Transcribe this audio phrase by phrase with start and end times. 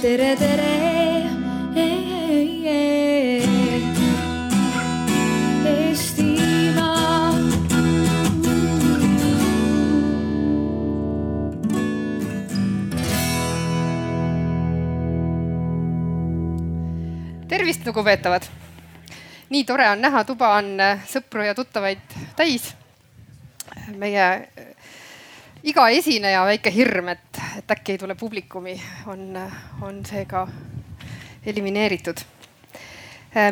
[0.00, 0.68] tere, tere.
[5.64, 7.34] Eestimaa.
[17.48, 18.42] tervist, lugupeetavad.
[19.50, 22.00] nii tore on näha, tuba on sõpru ja tuttavaid
[22.36, 22.72] täis.
[24.00, 24.48] meie
[25.62, 30.46] iga esineja väike hirm, et, et äkki ei tule publikumi, on, äh, on seega
[31.46, 32.20] elimineeritud.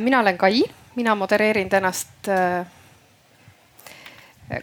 [0.02, 0.62] mina olen Kai,
[0.96, 2.28] mina modereerin tänast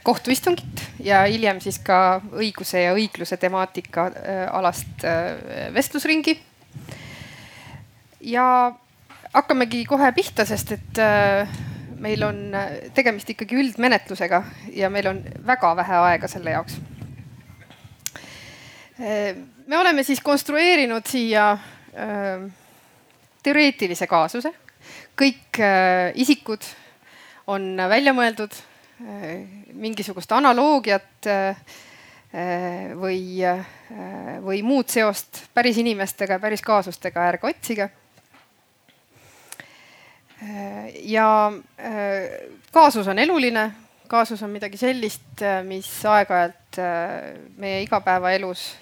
[0.03, 4.11] kohtuistungit ja hiljem siis ka õiguse ja õigluse temaatika
[4.51, 5.05] alast
[5.73, 6.39] vestlusringi.
[8.21, 8.75] ja
[9.35, 11.55] hakkamegi kohe pihta, sest et äh,
[11.99, 12.41] meil on
[12.95, 14.43] tegemist ikkagi üldmenetlusega
[14.75, 16.79] ja meil on väga vähe aega selle jaoks.
[18.99, 19.35] Äh,
[19.67, 22.45] me oleme siis konstrueerinud siia äh,
[23.43, 24.53] teoreetilise kaasuse.
[25.15, 25.57] kõik
[26.19, 26.65] isikud
[27.47, 28.51] on välja mõeldud,
[29.79, 31.27] mingisugust analoogiat
[32.99, 33.39] või,
[34.43, 37.89] või muud seost päris inimestega, päris kaasustega ärge otsige
[41.07, 41.29] ja
[42.75, 43.69] kaasus on eluline,
[44.11, 46.83] kaasus on midagi sellist, mis aeg-ajalt
[47.55, 48.73] meie igapäevaelus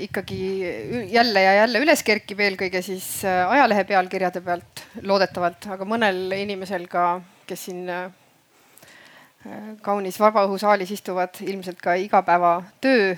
[0.00, 0.40] ikkagi
[1.10, 7.16] jälle ja jälle üles kerkib, eelkõige siis ajalehe pealkirjade pealt loodetavalt, aga mõnel inimesel ka,
[7.50, 7.90] kes siin
[9.82, 13.16] kaunis vabaõhusaalis istuvad, ilmselt ka igapäevatöö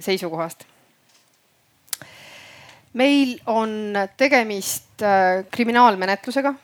[0.00, 0.66] seisukohast.
[2.92, 6.54] Meil on tegemist äh, kriminaalmenetlusega.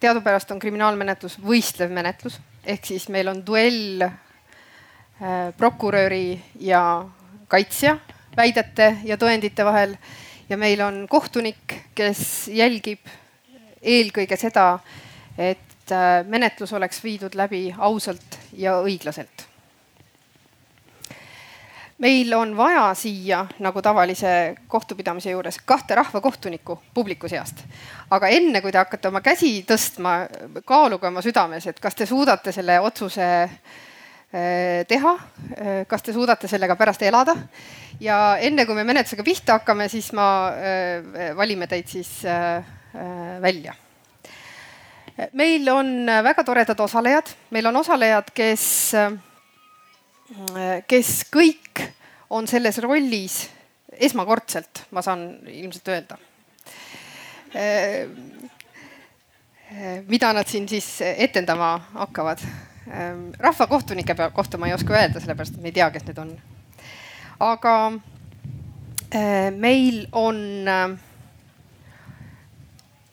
[0.00, 2.40] teadupärast on kriminaalmenetlus võistlev menetlus.
[2.66, 7.04] Ehk siis meil on duell äh, prokuröri ja
[7.48, 7.96] kaitsja
[8.36, 9.96] väidete ja tõendite vahel
[10.48, 13.06] ja meil on kohtunik, kes jälgib
[13.82, 14.78] eelkõige seda,
[15.38, 19.52] et äh, menetlus oleks viidud läbi ausalt ja õiglaselt
[22.02, 27.62] meil on vaja siia nagu tavalise kohtupidamise juures kahte rahvakohtunikku publiku seast.
[28.10, 30.14] aga enne kui te hakkate oma käsi tõstma,
[30.64, 33.54] kaaluge oma südames, et kas te suudate selle otsuse eh,
[34.32, 35.12] teha,
[35.56, 37.34] eh, kas te suudate sellega pärast elada
[38.00, 40.26] ja enne kui me menetlusega pihta hakkame, siis ma
[40.56, 42.22] eh, valime teid siis
[43.42, 43.74] välja.
[45.32, 48.94] meil on väga toredad osalejad, meil on osalejad, kes
[50.88, 51.82] kes kõik
[52.32, 53.50] on selles rollis
[53.92, 56.16] esmakordselt, ma saan ilmselt öelda.
[60.08, 62.71] mida nad siin siis etendama hakkavad?
[63.38, 66.32] Rahvakohtunike kohta ma ei oska öelda, sellepärast et me ei tea, kes need on.
[67.40, 67.74] aga
[69.56, 70.40] meil on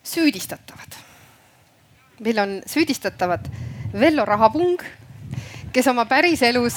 [0.03, 0.97] süüdistatavad.
[2.19, 3.45] meil on süüdistatavad
[3.93, 4.81] Vello Rahapung
[5.73, 6.73] kes oma päriselus,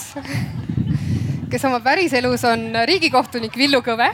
[1.50, 4.10] kes oma päriselus on riigikohtunik Villu Kõve.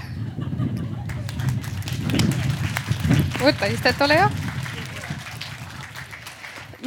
[3.39, 4.48] võta istet, ole hea.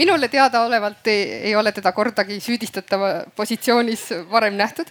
[0.01, 4.89] Minule teadaolevalt ei, ei ole teda kordagi süüdistatava positsioonis varem nähtud.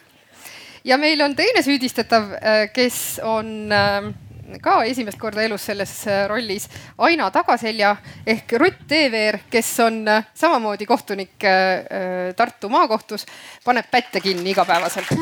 [0.84, 2.30] ja meil on teine süüdistatav,
[2.72, 4.12] kes on äh,
[4.58, 6.66] ka esimest korda elus selles äh, rollis
[6.98, 7.94] Aina Tagaselja
[8.26, 13.26] ehk Rutt Teeveer, kes on äh, samamoodi kohtunik äh, Tartu maakohtus,
[13.64, 15.12] paneb pätte kinni igapäevaselt.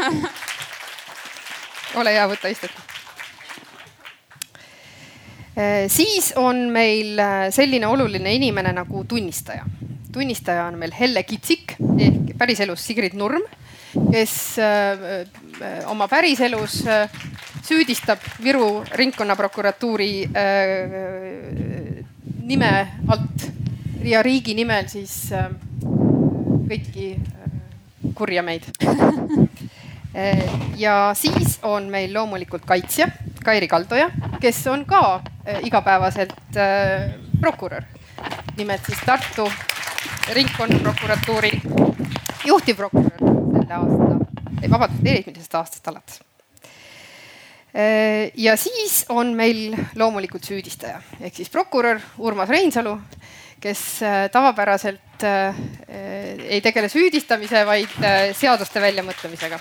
[2.00, 2.97] ole hea, võta istet.
[5.90, 7.18] Siis on meil
[7.50, 9.64] selline oluline inimene nagu tunnistaja.
[10.12, 13.42] tunnistaja on meil Helle Kitsik ehk päriselus Sigrid Nurm,
[14.12, 14.56] kes
[15.90, 16.84] oma päriselus
[17.68, 22.04] süüdistab Viru ringkonnaprokuratuuri äh,
[22.42, 22.70] nime
[23.08, 23.44] alt
[24.04, 25.50] ja riigi nimel siis äh,
[26.68, 28.96] kõiki äh, kurjameid äh,.
[30.76, 33.08] ja siis on meil loomulikult kaitsja
[33.44, 37.82] Kairi Kaldoja, kes on ka äh, igapäevaselt äh, prokurör.
[38.56, 39.52] nimelt siis Tartu
[40.32, 41.50] ringkonnaprokuratuuri
[42.44, 46.20] juhtivprokurör selle aasta, vabandust, eelmisest aastast alates
[48.34, 52.96] ja siis on meil loomulikult süüdistaja ehk siis prokurör Urmas Reinsalu,
[53.60, 54.00] kes
[54.32, 55.22] tavapäraselt
[56.48, 57.94] ei tegele süüdistamise, vaid
[58.34, 59.60] seaduste väljamõtlemisega.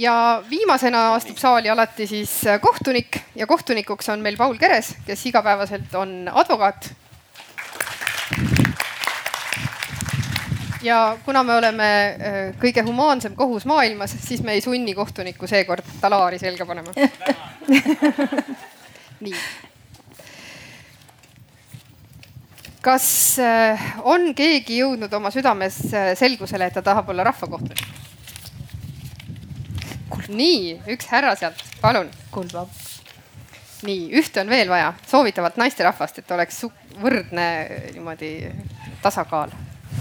[0.00, 5.94] Ja viimasena astub saali alati siis kohtunik ja kohtunikuks on meil Paul Keres, kes igapäevaselt
[5.94, 6.90] on advokaat
[10.82, 11.90] ja kuna me oleme
[12.60, 16.94] kõige humaansem kohus maailmas, siis me ei sunni kohtunikku seekord talaari selga panema.
[19.24, 19.34] nii.
[22.80, 23.06] kas
[24.08, 25.82] on keegi jõudnud oma südames
[26.16, 28.09] selgusele, et ta tahab olla rahvakohtunik?
[30.36, 32.10] Nii, üks härra sealt, palun.
[32.30, 32.68] kuulab.
[33.82, 36.64] nii, ühte on veel vaja, soovitavalt naisterahvast, et oleks
[37.00, 37.46] võrdne
[37.94, 38.52] niimoodi
[39.02, 39.50] tasakaal.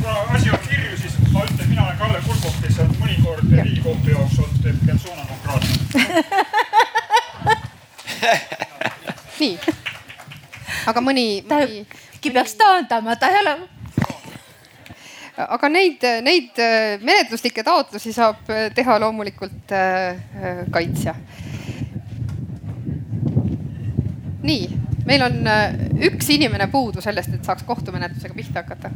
[0.02, 4.10] kuna asi on kirju, siis ma ütlen, mina olen Kalle Kulbov, kes on mõnikord Riigikohtu
[4.16, 5.64] jaoks olnud personademokraat
[9.40, 9.58] nii,
[10.92, 11.84] aga mõni, mõni.
[12.20, 13.54] äkki peaks taandama, ta ei ole
[15.39, 20.19] aga neid, neid äh, menetluslikke taotlusi saab äh, teha loomulikult äh,
[20.74, 21.15] kaitsja.
[24.50, 24.68] nii,
[25.06, 25.36] meil on
[26.07, 28.89] üks inimene puudu sellest, et saaks kohtumenetlusega pihta hakata.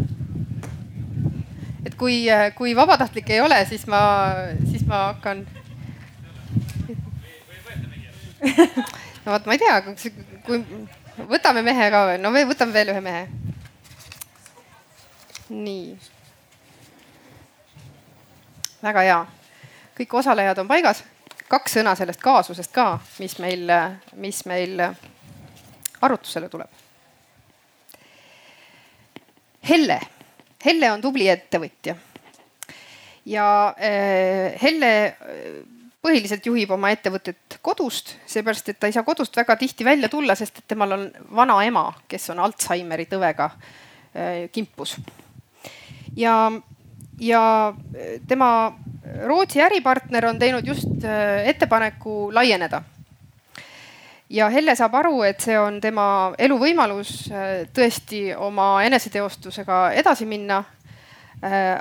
[1.86, 2.24] et kui,
[2.57, 4.01] kui vabatahtlik ei ole, siis ma,
[4.69, 5.46] siis ma hakkan.
[9.24, 9.78] no vot, ma ei tea,
[10.48, 10.63] kui
[11.30, 13.28] võtame mehe ka veel, no me võtame veel ühe mehe.
[15.54, 16.12] nii
[18.84, 19.26] väga hea.
[19.98, 21.04] kõik osalejad on paigas.
[21.48, 23.70] kaks sõna sellest kaasusest ka, mis meil,
[24.16, 24.82] mis meil
[26.02, 26.70] arutusele tuleb.
[29.70, 30.00] Helle,
[30.66, 31.96] Helle on tubli ettevõtja.
[33.26, 33.48] ja
[33.78, 35.62] äh, Helle eh,
[36.04, 40.36] põhiliselt juhib oma ettevõtet kodust, seepärast et ta ei saa kodust väga tihti välja tulla,
[40.36, 44.98] sest et temal on vanaema, kes on Alžeimeri tõvega äh, kimpus.
[46.16, 46.52] ja
[47.19, 48.74] ja eh, tema
[49.24, 52.81] Rootsi äripartner on teinud just eh, ettepaneku laieneda.
[54.30, 60.63] ja Helle saab aru, et see on tema eluvõimalus eh, tõesti oma eneseteostusega edasi minna.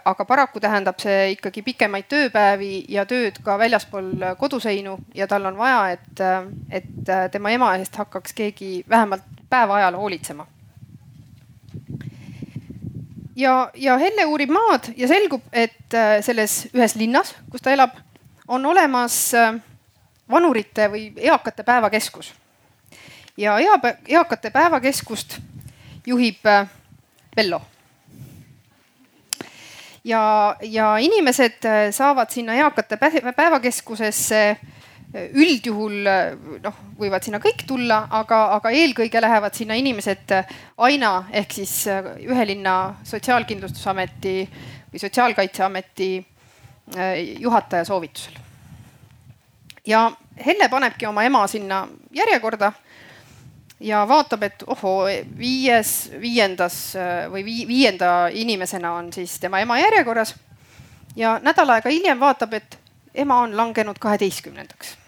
[0.05, 5.57] aga paraku tähendab see ikkagi pikemaid tööpäevi ja tööd ka väljaspool koduseinu ja tal on
[5.57, 6.23] vaja, et,
[6.71, 10.49] et tema ema eest hakkaks keegi vähemalt päeva ajal hoolitsema
[13.37, 17.97] ja, ja Helle uurib maad ja selgub, et äh, selles ühes linnas, kus ta elab,
[18.49, 19.55] on olemas äh,
[20.31, 22.33] vanurite või eakate päevakeskus.
[23.37, 25.39] ja ea, eakate päevakeskust
[26.07, 26.69] juhib äh,
[27.37, 27.63] Vello.
[30.05, 32.99] ja, ja inimesed saavad sinna eakate
[33.37, 34.57] päevakeskusesse
[35.13, 36.07] üldjuhul
[36.63, 40.33] noh, võivad sinna kõik tulla, aga, aga eelkõige lähevad sinna inimesed
[40.87, 41.75] aina ehk siis
[42.25, 44.37] ühe linna Sotsiaalkindlustusameti
[44.93, 46.09] või Sotsiaalkaitseameti
[47.39, 48.41] juhataja soovitusel.
[49.87, 50.11] ja
[50.47, 52.73] Helle panebki oma ema sinna järjekorda
[53.81, 55.05] ja vaatab, et ohoo,
[55.39, 56.95] viies, viiendas
[57.31, 60.35] või viienda inimesena on siis tema ema järjekorras.
[61.17, 62.79] ja nädal aega hiljem vaatab, et
[63.15, 65.02] ema on langenud kaheteistkümnendaks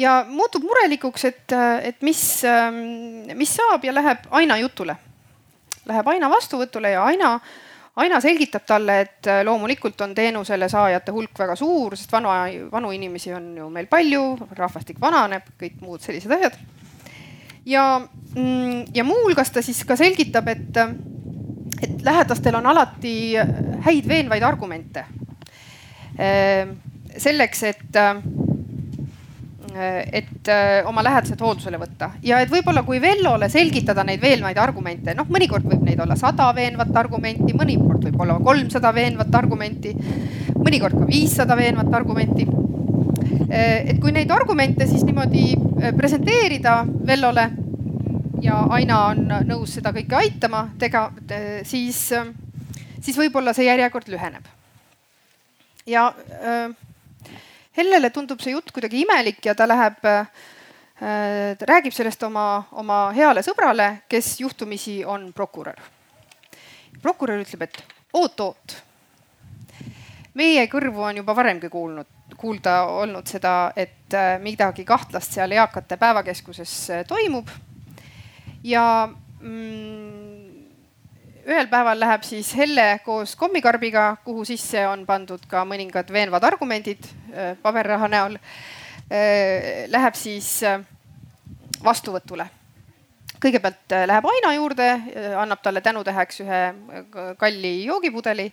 [0.00, 1.52] ja muutub murelikuks, et,
[1.82, 2.78] et mis, ähm,
[3.36, 4.96] mis saab ja läheb Aina jutule.
[5.88, 7.34] Läheb Aina vastuvõtule ja Aina,
[8.00, 12.32] Aina selgitab talle, et äh, loomulikult on teenusele saajate hulk väga suur, sest vanu,
[12.72, 14.24] vanu inimesi on ju meil palju,
[14.56, 16.58] rahvastik vananeb, kõik muud sellised asjad.
[17.66, 17.84] ja,
[18.34, 20.80] mm, ja muuhulgas ta siis ka selgitab, et,
[21.82, 23.34] et lähedastel on alati
[23.84, 25.04] häid veenvaid argumente
[26.16, 26.72] äh,
[27.18, 28.22] selleks, et Äh,
[29.76, 35.14] et äh, oma lähedased hooldusele võtta ja et võib-olla kui Vellole selgitada neid veenvaid argumente,
[35.14, 39.94] noh, mõnikord võib neid olla sada veenvat argumenti, mõnikord võib olla kolmsada veenvat argumenti,
[40.56, 42.48] mõnikord ka viissada veenvat argumenti.
[43.50, 45.54] Äh, et kui neid argumente siis niimoodi
[45.96, 47.48] presenteerida Vellole
[48.42, 51.08] ja Aina on nõus seda kõike aitama, tega,
[51.68, 52.06] siis,
[53.00, 54.46] siis võib-olla see järjekord lüheneb.
[55.86, 56.70] ja öö,
[57.80, 60.26] Hellele tundub see jutt kuidagi imelik ja ta läheb äh,,
[61.64, 65.80] räägib sellest oma, oma heale sõbrale, kes juhtumisi on prokurör.
[67.02, 67.82] prokurör ütleb, et
[68.12, 68.76] oot-oot.
[70.34, 72.06] meie kõrvu on juba varemgi kuulnud,
[72.36, 77.48] kuulda olnud seda, et äh, midagi kahtlast seal eakate päevakeskuses äh, toimub.
[78.64, 79.08] ja
[79.40, 80.19] mm,
[81.48, 87.06] ühel päeval läheb siis Helle koos kommikarbiga, kuhu sisse on pandud ka mõningad veenvad argumendid
[87.32, 88.36] äh, paberraha näol.
[89.10, 90.80] Äh, läheb siis äh,
[91.84, 92.48] vastuvõtule.
[93.40, 94.86] kõigepealt läheb Aina juurde,
[95.40, 96.58] annab talle tänutäheks ühe
[97.40, 98.52] kalli joogipudeli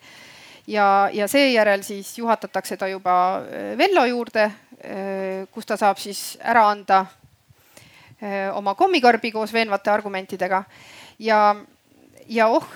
[0.67, 3.44] ja, ja seejärel siis juhatatakse ta juba
[3.77, 4.46] Vello juurde,
[5.51, 7.01] kus ta saab siis ära anda
[8.53, 10.63] oma kommikarbi koos veenvate argumentidega
[11.20, 11.56] ja
[12.29, 12.67] ja oh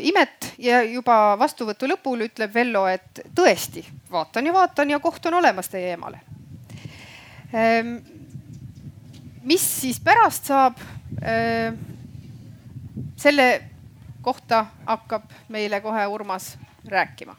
[0.00, 5.38] imet ja juba vastuvõtu lõpul ütleb Vello, et tõesti vaatan ja vaatan ja koht on
[5.40, 6.20] olemas teie emale.
[7.52, 7.96] Ehm,
[9.42, 10.78] mis siis pärast saab?
[11.22, 11.80] Ehm,
[13.18, 13.48] selle
[14.22, 16.56] kohta hakkab meile kohe Urmas
[16.86, 17.36] rääkima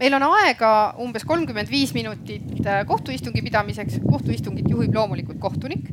[0.00, 0.70] meil on aega
[1.02, 4.00] umbes kolmkümmend viis minutit äh, kohtuistungi pidamiseks.
[4.10, 5.90] kohtuistungit juhib loomulikult kohtunik.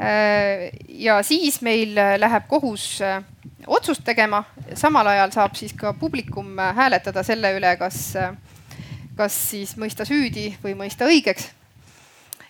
[0.00, 2.98] Äh, ja siis meil äh, läheb kohus
[3.66, 4.42] otsust tegema,
[4.74, 8.00] samal ajal saab siis ka publikum hääletada selle üle, kas,
[9.16, 11.50] kas siis mõista süüdi või mõista õigeks.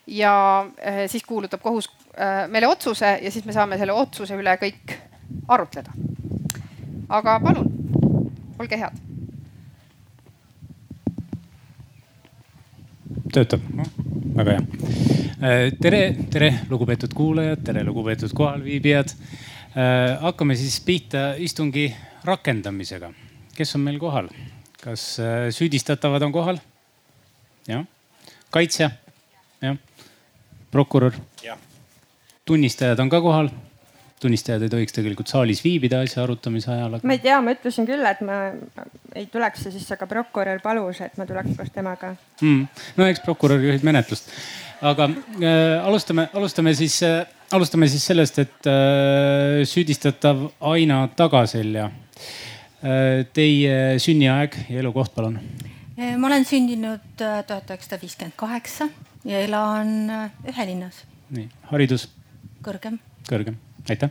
[0.06, 0.66] ja
[1.08, 1.88] siis kuulutab kohus
[2.48, 4.98] meile otsuse ja siis me saame selle otsuse üle kõik
[5.48, 5.94] arutleda.
[7.08, 7.70] aga palun,
[8.58, 9.04] olge head
[13.34, 13.62] töötab
[14.36, 15.23] väga hea.
[15.44, 19.10] Äh, tere, tere, lugupeetud kuulajad, tere, lugupeetud kohalviibijad.
[19.76, 21.90] Äh, hakkame siis pihta istungi
[22.24, 23.12] rakendamisega.
[23.54, 24.30] kes on meil kohal?
[24.80, 26.62] kas äh, süüdistatavad on kohal?
[27.68, 27.84] jah.
[28.50, 28.90] kaitsja?
[29.60, 29.76] jah.
[30.72, 31.12] prokurör?
[32.44, 33.52] tunnistajad on ka kohal
[34.24, 37.08] tunnistajad ei tohiks tegelikult saalis viibida asja arutamise ajal aga....
[37.08, 38.38] ma ei tea, ma ütlesin küll, et ma
[39.12, 42.62] ei tuleks ja siis aga prokurör palus, et ma tuleks koos temaga mm..
[42.96, 44.30] no eks prokurör juhib menetlust.
[44.80, 53.24] Aga äh, alustame, alustame siis äh,, alustame siis sellest, et äh, süüdistatav Aina Tagaselja äh,.
[53.32, 55.38] Teie sünniaeg ja elukoht, palun.
[55.98, 58.88] Äh, ma olen sündinud äh, tuhat üheksasada viiskümmend kaheksa
[59.24, 61.04] ja elan äh, Ühelinnas.
[61.30, 62.08] nii, haridus?
[62.64, 62.98] kõrgem.
[63.28, 64.10] kõrgem aitäh.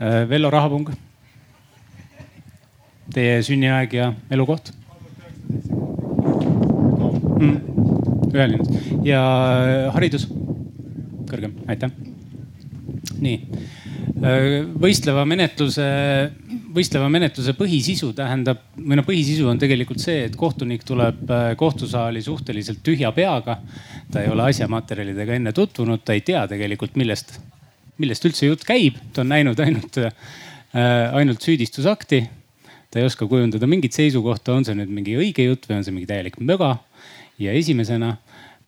[0.00, 0.90] Äh, Vello Rahapung.
[3.10, 4.70] Teie sünniaeg ja elukoht
[7.40, 7.79] mm.?
[8.32, 8.70] Ühelinnas
[9.06, 10.28] ja äh, haridus?
[11.30, 11.92] kõrgem, aitäh.
[13.22, 13.36] nii,
[14.24, 14.46] äh,
[14.82, 15.86] võistleva menetluse,
[16.74, 22.82] võistleva menetluse põhisisu tähendab või noh, põhisisu on tegelikult see, et kohtunik tuleb kohtusaali suhteliselt
[22.86, 23.60] tühja peaga.
[24.10, 27.38] ta ei ole asjamaterjalidega enne tutvunud, ta ei tea tegelikult, millest
[28.00, 32.26] millest üldse jutt käib, ta on näinud ainult, äh, ainult süüdistusakti.
[32.90, 35.94] ta ei oska kujundada mingit seisukohta, on see nüüd mingi õige jutt või on see
[35.94, 36.72] mingi täielik möga.
[37.40, 38.14] Ja esimesena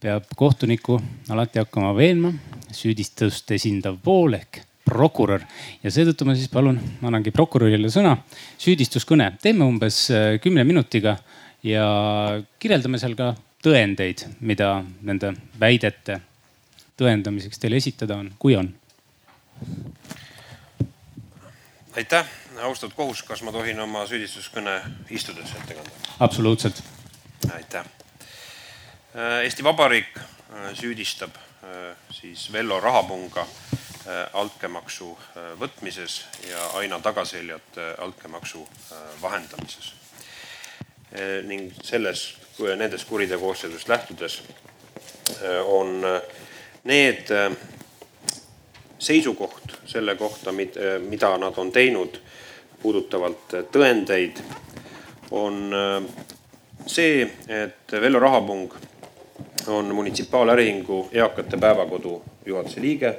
[0.00, 0.99] peab kohtuniku
[1.31, 2.33] alati hakkama veenma
[2.73, 5.45] süüdistust esindav pool ehk prokurör
[5.83, 8.17] ja seetõttu ma siis palun, annangi prokurörile sõna.
[8.59, 11.17] süüdistuskõne teeme umbes äh, kümne minutiga
[11.62, 11.87] ja
[12.59, 16.19] kirjeldame seal ka tõendeid, mida nende väidete
[16.99, 18.73] tõendamiseks teile esitada on, kui on
[21.97, 22.26] aitäh,
[22.62, 24.79] austatud kohus, kas ma tohin oma süüdistuskõne
[25.11, 25.91] istudes ette kanda?
[26.21, 26.83] absoluutselt.
[27.55, 28.02] aitäh.
[29.14, 33.47] Äh, Eesti Vabariik äh, süüdistab äh, siis Vello Rahapunga
[34.33, 35.12] altkäemaksu
[35.61, 38.64] võtmises ja Aina Tagaseljat altkäemaksu
[39.23, 39.92] vahendamises.
[41.47, 42.25] ning selles,
[42.76, 44.40] nendest kuriteokoosseisust lähtudes
[45.71, 46.02] on
[46.85, 47.31] need
[48.99, 50.50] seisukoht selle kohta,
[50.99, 52.19] mida nad on teinud,
[52.83, 54.42] puudutavalt tõendeid,
[55.31, 55.71] on
[56.87, 58.73] see, et Vello Rahapung
[59.66, 63.19] on munitsipaalaäriühingu Eakate Päevakodu juhatuse liige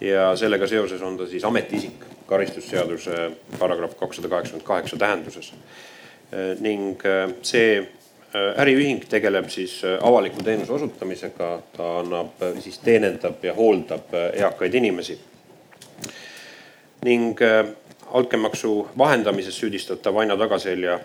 [0.00, 5.52] ja sellega seoses on ta siis ametiisik karistusseaduse paragrahv kakssada kaheksakümmend kaheksa tähenduses.
[5.52, 7.88] Äh, ning äh, see
[8.36, 14.74] Äh, äriühing tegeleb siis äh, avaliku teenuse osutamisega, ta annab, siis teenindab ja hooldab eakaid
[14.74, 15.18] inimesi.
[17.04, 17.38] ning
[18.12, 20.98] altkäemaksu vahendamises süüdistatav Aina Tagaselja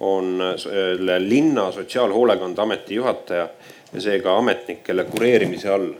[0.00, 3.48] on selle linna Sotsiaalhoolekandeameti juhataja
[3.96, 5.90] ja seega ametnik, kelle kureerimise all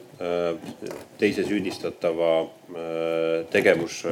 [1.21, 2.31] teise süüdistatava
[3.53, 4.03] tegevus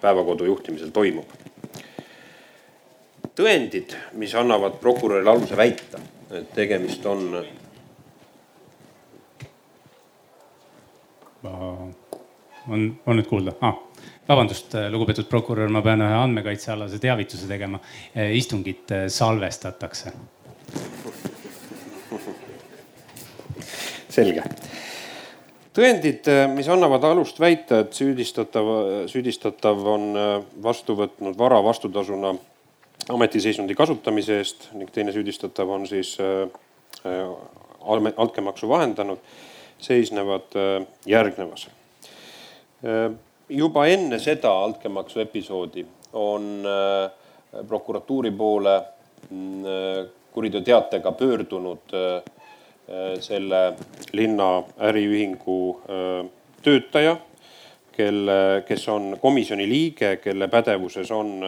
[0.00, 1.30] päevakodu juhtimisel toimub
[3.40, 6.00] tõendid, mis annavad prokurörile aluse väita,
[6.34, 7.26] et tegemist on.
[12.68, 13.78] on, on nüüd kuulda ah,?
[14.28, 17.80] vabandust, lugupeetud prokurör, ma pean ühe andmekaitsealase teavituse tegema.
[18.36, 20.12] istungit salvestatakse.
[24.10, 24.44] Selge
[25.74, 28.70] tõendid, mis annavad alust väita, et süüdistatav,
[29.08, 30.08] süüdistatav on
[30.62, 32.34] vastu võtnud vara vastutasuna
[33.08, 36.48] ametiseisundi kasutamise eest ning teine süüdistatav on siis äh,
[37.06, 39.18] äh, altkäemaksu vahendanud,
[39.78, 41.68] seisnevad äh, järgnevas.
[43.48, 46.62] juba enne seda altkäemaksu episoodi on
[47.68, 48.82] prokuratuuri poole
[49.30, 49.64] mm,
[50.32, 51.92] kuriteoteatega pöördunud
[53.20, 53.60] selle
[54.12, 55.58] linna äriühingu
[56.62, 57.16] töötaja
[57.96, 61.38] kelle, kes on komisjoni liige, kelle pädevuses on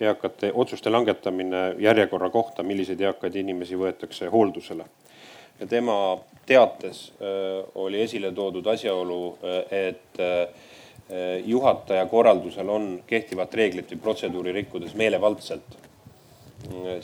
[0.00, 4.84] eakate otsuste langetamine järjekorra kohta, milliseid eakaid inimesi võetakse hooldusele.
[5.60, 7.12] ja tema teates
[7.74, 9.38] oli esile toodud asjaolu,
[9.70, 10.20] et
[11.46, 15.85] juhataja korraldusel on kehtivat reeglit või protseduuri rikkudes meelevaldselt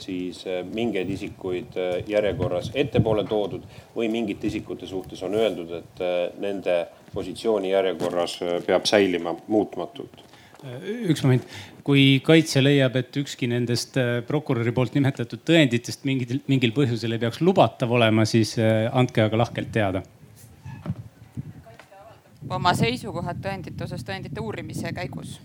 [0.03, 0.43] siis
[0.73, 1.77] mingeid isikuid
[2.07, 3.63] järjekorras ettepoole toodud
[3.95, 6.03] või mingite isikute suhtes on öeldud, et
[6.43, 6.77] nende
[7.13, 10.23] positsiooni järjekorras peab säilima muutmatult
[10.63, 11.45] üks moment,
[11.83, 17.23] kui kaitse leiab, et ükski nendest äh, prokuröri poolt nimetatud tõenditest mingil, mingil põhjusel ei
[17.25, 20.03] peaks lubatav olema, siis äh, andke aga lahkelt teada.
[22.53, 25.39] oma seisukohad tõendite osas tõendite uurimise käigus.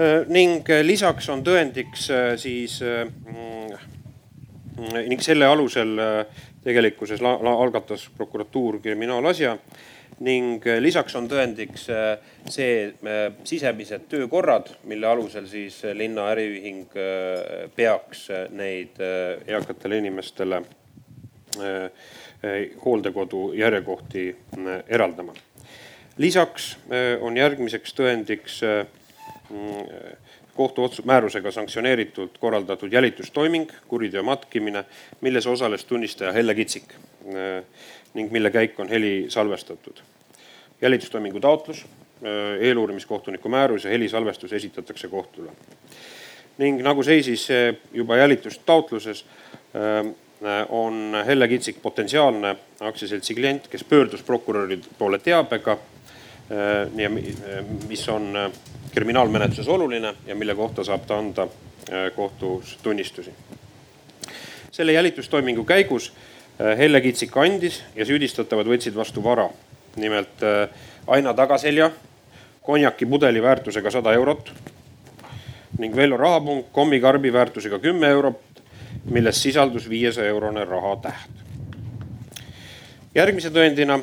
[0.00, 2.08] Äh, ning lisaks on tõendiks
[2.40, 3.72] siis mm,
[5.10, 5.96] ning selle alusel
[6.64, 9.56] tegelikkuses algatas prokuratuur kriminaalasja
[10.24, 12.10] ning äh, lisaks on tõendiks äh,
[12.50, 16.88] see äh, sisemised töökorrad, mille alusel siis linna äriühing
[17.76, 20.62] peaks neid eakatele inimestele
[22.84, 24.24] hooldekodu järjekohti
[24.88, 25.34] eraldama.
[26.18, 26.76] lisaks
[27.20, 28.60] on järgmiseks tõendiks
[30.54, 34.84] kohtuotsus, määrusega sanktsioneeritult korraldatud jälitustoiming, kuriteo matkimine,
[35.20, 36.94] milles osales tunnistaja Helle Kitsik
[38.14, 40.02] ning mille käik on heli salvestatud
[40.82, 45.50] jälitustoimingu taotlus, äh, eeluurimiskohtuniku määrus ja helisalvestus esitatakse kohtule.
[46.58, 47.48] ning nagu seisis
[47.92, 49.24] juba jälitustaotluses,
[49.74, 50.14] äh,
[50.68, 55.78] on Helle Kitsik potentsiaalne aktsiaseltsi klient, kes pöördus prokuröri poole teabega,
[57.88, 58.52] mis on
[58.94, 61.48] kriminaalmenetluses oluline ja mille kohta saab ta anda
[62.16, 63.32] kohtus tunnistusi.
[64.70, 66.12] selle jälitustoimingu käigus
[66.78, 69.48] Helle Kitsik andis ja süüdistatavad võtsid vastu vara
[69.96, 70.68] nimelt äh,
[71.06, 71.90] Aina tagaselja,
[72.62, 74.52] konjakipudeli väärtusega sada eurot
[75.78, 78.40] ning Vello rahapung kommikarbi väärtusega kümme eurot,
[79.10, 81.30] milles sisaldus viiesaja eurone rahatäht.
[83.14, 83.98] järgmise tõendina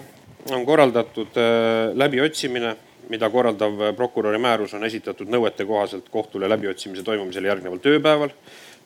[0.51, 2.75] on korraldatud äh, läbiotsimine,
[3.09, 8.35] mida korraldav prokuröri määrus on esitatud nõuete kohaselt kohtule läbiotsimise toimumisele järgneval tööpäeval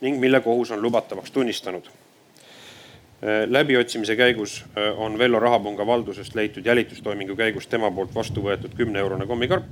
[0.02, 1.90] ning mille kohus on lubatavaks tunnistanud
[3.22, 8.74] Äh, läbiotsimise käigus äh, on Vello Rahapunga valdusest leitud jälitustoimingu käigus tema poolt vastu võetud
[8.74, 9.68] kümne eurone kommikarp,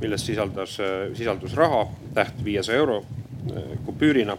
[0.00, 1.84] milles sisaldas, äh, sisaldus raha,
[2.16, 3.04] täht viiesaja euro
[3.86, 4.34] kupüürina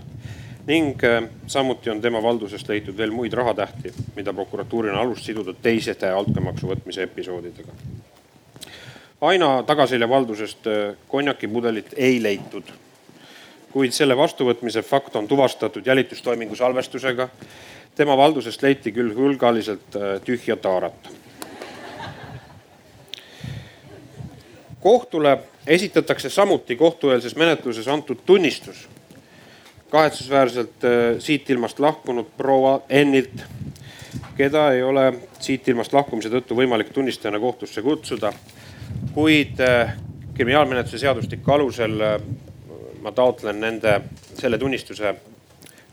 [0.67, 0.99] ning
[1.47, 6.73] samuti on tema valdusest leitud veel muid rahatähti, mida prokuratuuril on alust siduda teiste altkäemaksu
[6.73, 7.71] võtmise episoodidega.
[9.21, 10.67] Aina tagaselja valdusest
[11.07, 12.67] konjakipudelit ei leitud,
[13.71, 17.29] kuid selle vastuvõtmise fakt on tuvastatud jälitustoimingu salvestusega
[17.95, 21.13] tema valdusest leiti küll hulgaliselt äh, tühja taarat.
[24.85, 28.87] kohtule esitatakse samuti kohtueelses menetluses antud tunnistus
[29.89, 33.43] kahetsusväärselt äh, siit ilmast lahkunud proua Ennilt,
[34.37, 38.33] keda ei ole siit ilmast lahkumise tõttu võimalik tunnistajana kohtusse kutsuda.
[39.15, 39.95] Kuid äh,
[40.35, 42.01] kriminaalmenetluse seadustiku alusel
[43.01, 44.01] ma taotlen nende,
[44.35, 45.15] selle tunnistuse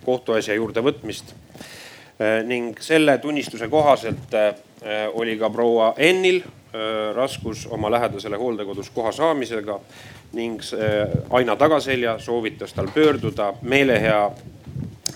[0.05, 1.31] kohtuasja juurde võtmist
[2.23, 4.55] Äh, ning selle tunnistuse kohaselt äh,
[5.13, 9.81] oli ka proua Ennil äh, raskus oma lähedasele hooldekodus koha saamisega
[10.33, 10.61] ning
[11.31, 14.31] Aina Tagaselja soovitas tal pöörduda meelehea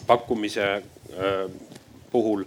[0.06, 0.82] pakkumise
[2.12, 2.44] puhul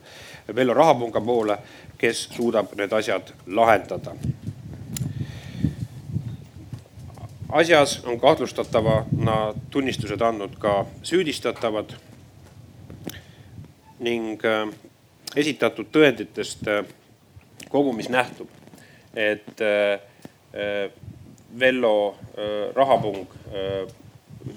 [0.56, 1.58] Vello Rahapunga poole,
[1.98, 4.13] kes suudab need asjad lahendada.
[7.50, 11.94] Asjas on kahtlustatavana tunnistused andnud ka süüdistatavad
[14.00, 14.70] ning äh,
[15.36, 16.84] esitatud tõenditest äh,
[17.70, 18.50] kogumis nähtub,
[19.16, 20.00] et äh,
[21.60, 22.16] Vello
[22.76, 23.26] rahapung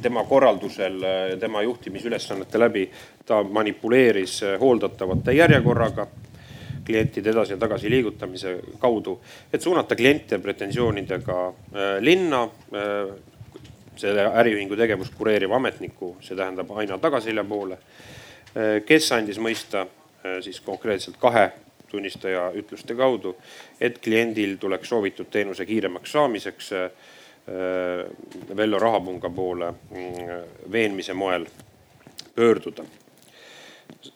[0.03, 0.99] tema korraldusel
[1.31, 2.83] ja tema juhtimisülesannete läbi,
[3.27, 6.07] ta manipuleeris hooldatavate järjekorraga
[6.85, 9.21] klientide edasi ja tagasi liigutamise kaudu,
[9.53, 11.53] et suunata kliente pretensioonidega
[12.01, 12.49] linna.
[14.03, 17.77] selle äriühingu tegevust kureeriva ametniku, see tähendab aina tagaselja poole
[18.53, 21.47] Äh, kes andis mõista äh, siis konkreetselt kahe
[21.89, 23.35] tunnistaja ütluste kaudu,
[23.81, 26.91] et kliendil tuleks soovitud teenuse kiiremaks saamiseks äh,
[28.57, 30.43] Vello Rahapunga poole mm,
[30.73, 31.47] veenmise moel
[32.35, 32.85] pöörduda.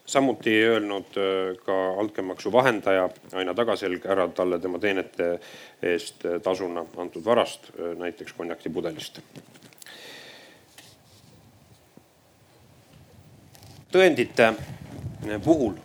[0.07, 1.19] Samuti ei öelnud
[1.65, 5.39] ka altkäemaksu vahendaja Aina Tagaselg ära talle tema teenete
[5.83, 9.21] eest tasuna antud varast, näiteks konjakipudelist
[13.97, 14.53] tõendite
[15.45, 15.77] puhul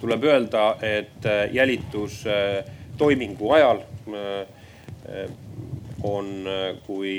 [0.00, 2.22] tuleb öelda, et jälitus
[2.98, 3.82] toimingu ajal
[6.02, 6.30] on,
[6.86, 7.18] kui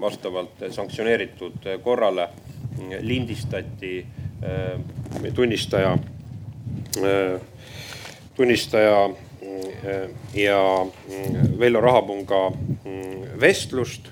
[0.00, 2.28] vastavalt sanktsioneeritud korrale
[3.00, 4.06] lindistati
[5.34, 5.98] tunnistaja,
[8.36, 9.10] tunnistaja
[10.34, 10.86] ja
[11.58, 12.40] Vello Rahapunga
[13.40, 14.08] vestlust,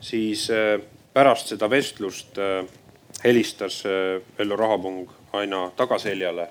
[0.00, 0.48] siis
[1.14, 2.38] pärast seda vestlust
[3.24, 3.82] helistas
[4.38, 6.48] Vello Rahapung aina tagaseljale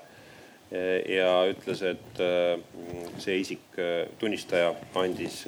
[1.08, 2.22] ja ütles, et
[3.22, 3.78] see isik,
[4.20, 5.42] tunnistaja andis,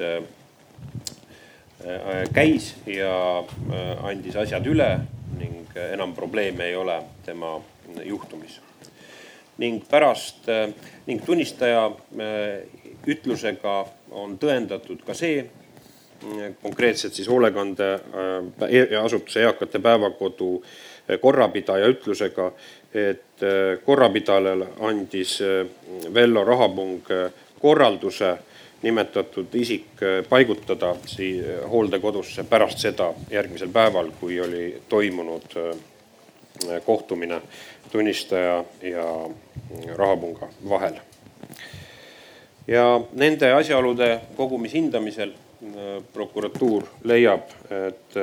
[2.34, 3.14] käis ja
[4.08, 4.90] andis asjad üle
[5.38, 7.60] ning enam probleeme ei ole tema
[8.04, 8.60] juhtumis.
[9.58, 10.46] ning pärast
[11.06, 11.90] ning tunnistaja
[13.06, 15.50] ütlusega on tõendatud ka see,
[16.62, 20.64] konkreetselt siis hoolekandeasutuse Eakate Päevakodu
[21.20, 22.52] korrapidaja ütlusega,
[22.94, 23.22] et
[23.84, 25.42] korrapidajale andis
[26.14, 27.02] Vello Rahapung
[27.60, 28.38] korralduse
[28.82, 35.56] nimetatud isik paigutada siia hooldekodusse pärast seda, järgmisel päeval, kui oli toimunud
[36.86, 37.40] kohtumine
[37.92, 39.04] tunnistaja ja
[39.96, 40.94] Rahapunga vahel.
[42.66, 45.32] ja nende asjaolude kogumis hindamisel
[46.12, 48.16] prokuratuur leiab, et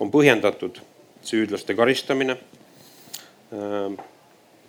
[0.00, 0.80] on põhjendatud
[1.22, 2.36] süüdlaste karistamine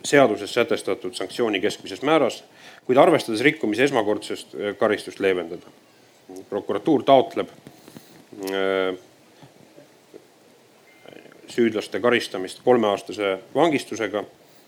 [0.04, 2.44] seaduses sätestatud sanktsiooni keskmises määras,
[2.86, 5.66] kuid arvestades rikkumise esmakordsest karistust leevendada.
[6.50, 7.48] prokuratuur taotleb
[11.48, 14.24] süüdlaste karistamist kolmeaastase vangistusega,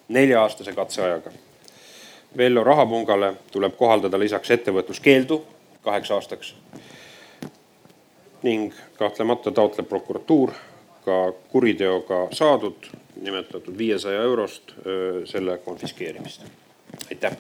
[0.08, 1.30] nelja-aastase katseajaga.
[2.36, 5.42] Vello Rahapungale tuleb kohaldada lisaks ettevõtluskeeldu
[5.82, 6.54] kaheks aastaks.
[8.42, 10.52] ning kahtlemata taotleb prokuratuur
[11.04, 12.86] ka kuriteoga saadud
[13.20, 14.72] nimetatud viiesaja eurost
[15.24, 16.42] selle konfiskeerimist.
[17.10, 17.36] aitäh.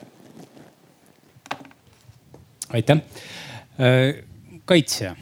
[2.74, 3.02] Aitäh.
[4.64, 5.14] kaitsja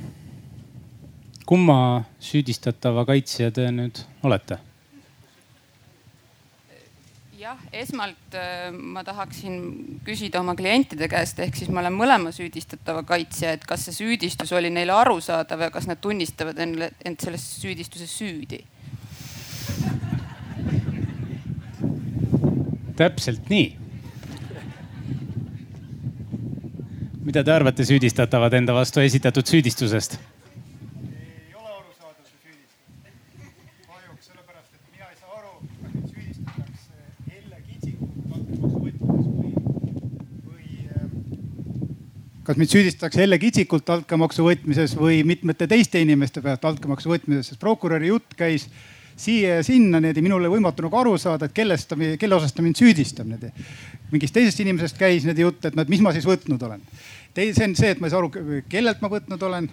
[1.47, 4.59] kumma süüdistatava kaitsja te nüüd olete?
[7.37, 9.59] jah, esmalt äh, ma tahaksin
[10.03, 14.51] küsida oma klientide käest, ehk siis ma olen mõlema süüdistatava kaitsja, et kas see süüdistus
[14.57, 18.65] oli neile arusaadav ja kas nad tunnistavad endale, end selles süüdistuses süüdi?
[22.97, 23.86] täpselt nii.
[27.27, 30.19] Mida te arvate süüdistatavad enda vastu esitatud süüdistusest?
[42.47, 47.59] kas mind süüdistatakse Helle Kitsikult altkäemaksu võtmises või mitmete teiste inimeste pealt altkäemaksu võtmises, sest
[47.59, 48.69] prokuröri jutt käis
[49.17, 52.53] siia ja sinna niimoodi, minul oli võimatu nagu aru saada, et kellest ta, kelle osas
[52.55, 53.51] ta mind süüdistab niimoodi.
[54.13, 56.85] mingist teisest inimesest käis niimoodi jutt, et no, et mis ma siis võtnud olen.
[57.37, 59.69] See on see, et ma ei saa aru, kellelt ma võtnud olen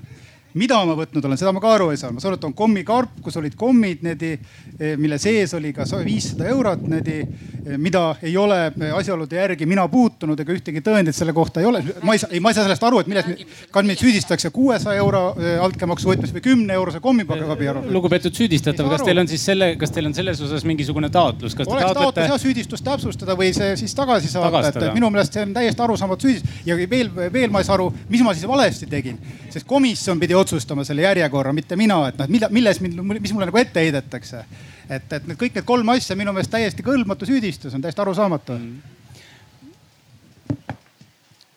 [0.59, 2.11] mida ma võtnud olen, seda ma ka aru ei saa.
[2.13, 4.31] ma saan aru, et on kommikarp, kus olid kommid, niimoodi,
[4.77, 9.67] eh, mille sees oli ka viissada eurot, niimoodi, eh, mida ei ole eh, asjaolude järgi
[9.69, 11.83] mina puutunud ega ühtegi tõendit selle kohta ei ole.
[12.03, 15.01] ma ei saa, ei, ma ei saa sellest aru, et milles, kas mind süüdistatakse kuuesaja
[15.01, 15.23] euro
[15.63, 17.93] altkäemaksu võtmises või kümne eurose kommipagabi arvel.
[17.93, 21.57] lugupeetud süüdistatav, kas teil on siis selle, kas teil on selles osas mingisugune taotlus?
[21.57, 21.99] oleks taotlete...
[21.99, 25.85] taotlus jah süüdistust täpsustada või see siis tagasi saata, et minu meelest see on täiesti
[25.85, 29.17] arusaamatu süüdistus ja veel, veel ma ei saa aru, mis ma siis valesti tegin,
[29.53, 33.49] sest komisjon pidi otsustama selle järjekorra, mitte mina, et noh, mille, milles mind, mis mulle
[33.49, 34.43] nagu ette heidetakse.
[34.89, 38.59] et, et need kõik need kolm asja minu meelest täiesti kõlbmatu süüdistus on täiesti arusaamatu
[38.59, 38.99] mm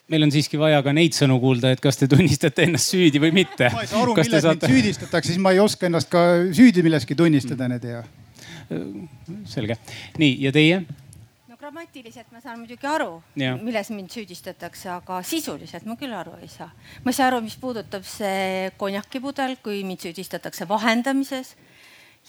[0.07, 3.33] meil on siiski vaja ka neid sõnu kuulda, et kas te tunnistate ennast süüdi või
[3.35, 3.71] mitte.
[3.73, 4.69] ma ei saa aru, milles saate...
[4.69, 6.23] mind süüdistatakse, siis ma ei oska ennast ka
[6.55, 8.05] süüdi milleski tunnistada, need ja.
[9.51, 9.77] selge,
[10.21, 10.79] nii ja teie?
[11.77, 16.71] Grammatiliselt ma saan muidugi aru, milles mind süüdistatakse, aga sisuliselt ma küll aru ei saa.
[17.03, 21.53] ma ei saa aru, mis puudutab see konjakipudel, kui mind süüdistatakse vahendamises.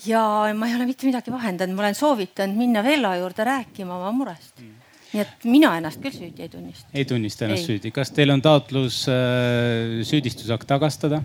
[0.04, 0.20] ja
[0.54, 4.60] ma ei ole mitte midagi vahendanud, ma olen soovitanud minna Vello juurde rääkima oma murest
[4.60, 4.76] mm
[5.08, 6.90] nii et mina ennast küll süüdi ei tunnista.
[6.92, 7.78] ei tunnista ennast ei.
[7.78, 11.22] süüdi, kas teil on taotlus äh, süüdistusakt tagastada?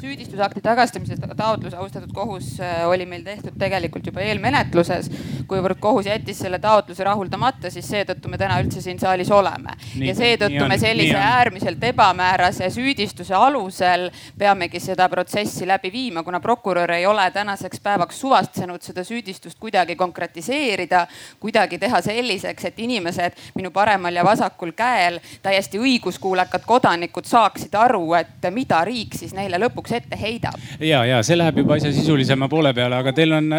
[0.00, 5.10] Süüdistusakti tagastamise taotlus, austatud kohus, äh, oli meil tehtud tegelikult juba eelmenetluses.
[5.48, 9.76] kuivõrd kohus jättis selle taotluse rahuldamata, siis seetõttu me täna üldse siin saalis oleme.
[9.96, 16.90] ja seetõttu me sellise äärmiselt ebamäärase süüdistuse alusel peamegi seda protsessi läbi viima, kuna prokurör
[16.90, 21.06] ei ole tänaseks päevaks suvatsenud seda süüdistust kuidagi konkretiseerida,
[21.40, 28.14] kuidagi teha selliseks, et inimesed minu paremal ja vasakul käel, täiesti õiguskuulekad kodanikud saaksid aru,
[28.14, 30.60] et mida riik siis neile lõpuks lõpuks ette heidab.
[30.80, 33.50] ja, ja see läheb juba asja sisulisema poole peale, aga teil on.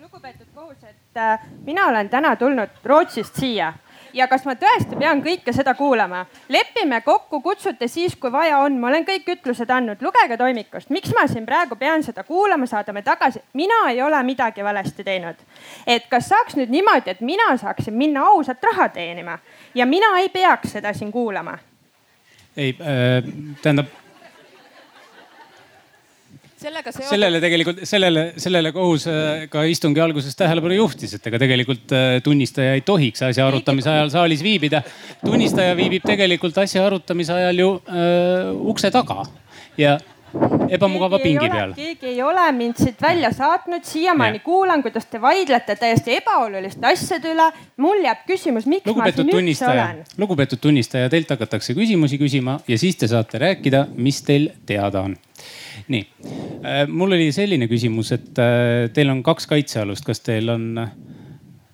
[0.00, 3.72] lugupeetud kohus, et äh, mina olen täna tulnud Rootsist siia
[4.12, 6.26] ja kas ma tõesti pean kõike seda kuulama?
[6.48, 11.14] lepime kokku, kutsute siis, kui vaja on, ma olen kõik ütlused andnud, lugege toimikust, miks
[11.14, 13.40] ma siin praegu pean seda kuulama, saadame tagasi.
[13.54, 15.36] mina ei ole midagi valesti teinud.
[15.86, 19.38] et kas saaks nüüd niimoodi, et mina saaksin minna ausalt raha teenima
[19.74, 21.58] ja mina ei peaks seda siin kuulama?
[22.56, 23.24] ei äh,,
[23.62, 23.99] tähendab
[26.60, 27.08] seotud.
[27.08, 32.20] sellele tegelikult, sellele, sellele kohus äh, ka istungi alguses tähelepanu juhtis, et ega tegelikult äh,
[32.24, 34.82] tunnistaja ei tohiks asja arutamise ajal saalis viibida.
[35.24, 39.24] tunnistaja viibib tegelikult asja arutamise ajal ju äh, ukse taga
[39.80, 39.98] ja
[40.70, 41.72] ebamugava pingi peal.
[41.74, 47.32] keegi ei ole mind siit välja saatnud, siiamaani kuulan, kuidas te vaidlete täiesti ebaoluliste asjade
[47.34, 47.48] üle.
[47.76, 50.04] mul jääb küsimus, miks lugupeetud ma siin üldse olen.
[50.18, 55.18] lugupeetud tunnistaja, teilt hakatakse küsimusi küsima ja siis te saate rääkida, mis teil teada on
[55.90, 56.06] nii,
[56.64, 60.68] äh, mul oli selline küsimus, et äh, teil on kaks kaitsealust, kas teil on,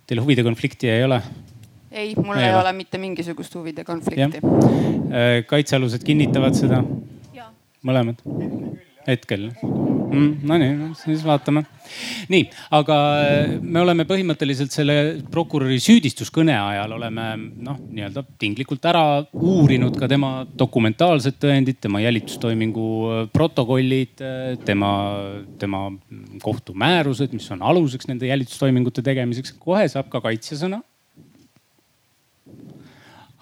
[0.09, 1.21] teil huvide konflikti ei ole?
[1.91, 2.73] ei, mul ei, ei ole.
[2.77, 4.43] mitte mingisugust huvide konflikti.
[4.43, 6.83] Äh, kaitsealused kinnitavad seda?
[7.87, 8.25] mõlemad?
[9.07, 9.51] hetkel
[10.07, 10.47] mm,.
[10.47, 11.63] Nonii, siis vaatame.
[12.33, 14.97] nii, aga äh, me oleme põhimõtteliselt selle
[15.33, 22.89] prokuröri süüdistuskõne ajal oleme noh, nii-öelda tinglikult ära uurinud ka tema dokumentaalsed tõendid, tema jälitustoimingu
[23.13, 24.91] äh, protokollid, äh, tema,
[25.61, 25.87] tema
[26.43, 29.55] kohtumäärused, mis on aluseks nende jälitustoimingute tegemiseks.
[29.63, 30.83] kohe saab ka kaitsjasõna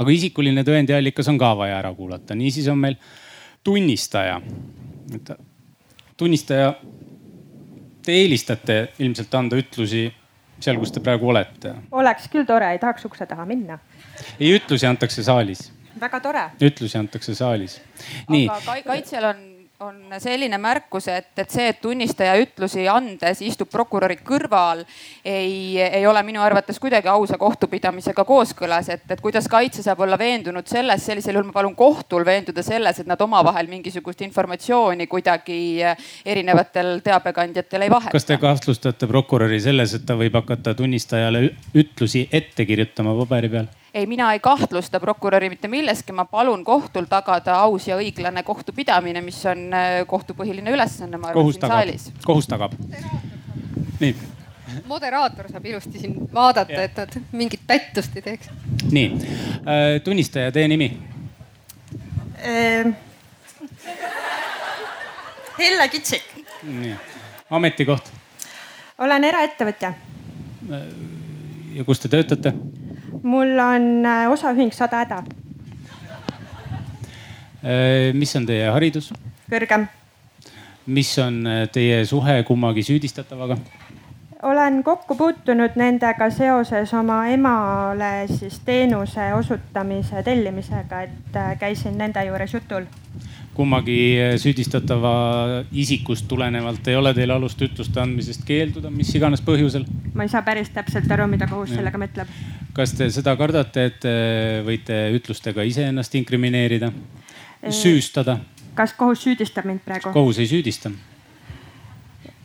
[0.00, 2.98] aga isikuline tõendiallikas on ka vaja ära kuulata, niisiis on meil
[3.64, 4.40] tunnistaja
[6.16, 6.74] tunnistaja,
[8.04, 10.06] te eelistate ilmselt anda ütlusi
[10.60, 11.74] seal, kus te praegu olete?
[11.92, 13.78] oleks küll tore, ei tahaks ukse taha minna.
[14.38, 15.66] ei, ütlusi antakse saalis.
[16.00, 16.44] väga tore.
[16.62, 17.80] ütlusi antakse saalis.
[18.28, 18.46] nii.
[18.48, 19.42] aga kaitsjal on
[19.84, 24.84] on selline märkus, et, et see, et tunnistaja ütlusi andes istub prokuröri kõrval,
[25.24, 30.18] ei, ei ole minu arvates kuidagi ausa kohtupidamisega kooskõlas, et, et kuidas kaitse saab olla
[30.20, 35.60] veendunud selles, sellisel juhul ma palun kohtul veenduda selles, et nad omavahel mingisugust informatsiooni kuidagi
[36.24, 38.14] erinevatel teabekandjatel ei vaheta.
[38.14, 43.72] kas te kahtlustate prokuröri selles, et ta võib hakata tunnistajale ütlusi ette kirjutama paberi peal?
[43.94, 49.22] Ei, mina ei kahtlusta prokuröri mitte milleski, ma palun kohtul tagada aus ja õiglane kohtupidamine,
[49.22, 52.08] mis on äh, kohtu põhiline ülesanne, ma arvan, siin saalis.
[52.26, 52.74] kohus tagab.
[54.00, 54.14] nii
[54.86, 58.50] moderaator saab ilusti siin vaadata, et nad mingit tättust ei teeks.
[58.90, 60.90] nii äh,, tunnistaja, teie nimi
[62.42, 62.94] ehm,?
[65.58, 66.22] Helle Kitsik.
[66.62, 66.94] nii,
[67.50, 68.10] ametikoht?
[68.98, 69.94] olen eraettevõtja.
[70.72, 70.88] Äh,
[71.78, 72.54] ja kus te töötate?
[73.22, 75.22] Mul on äh, osaühing Sada Häda.
[77.64, 79.12] Äh, mis on teie haridus?
[79.50, 79.86] kõrgem.
[80.86, 83.56] mis on äh, teie suhe kummagi süüdistatavaga?
[84.42, 92.52] olen kokku puutunud nendega seoses oma emale siis teenuse osutamise tellimisega, et käisin nende juures
[92.54, 92.84] jutul
[93.54, 93.96] kummagi
[94.42, 95.14] süüdistatava
[95.72, 99.86] isikust tulenevalt ei ole teil alust ütluste andmisest keelduda, mis iganes põhjusel?
[100.14, 101.80] ma ei saa päris täpselt aru, mida kohus ja.
[101.80, 102.34] sellega mõtleb.
[102.76, 104.06] kas te seda kardate, et
[104.66, 106.92] võite ütlustega iseennast inkrimineerida,
[107.70, 108.40] süüstada?
[108.74, 110.12] kas kohus süüdistab mind praegu?
[110.14, 110.92] kohus ei süüdista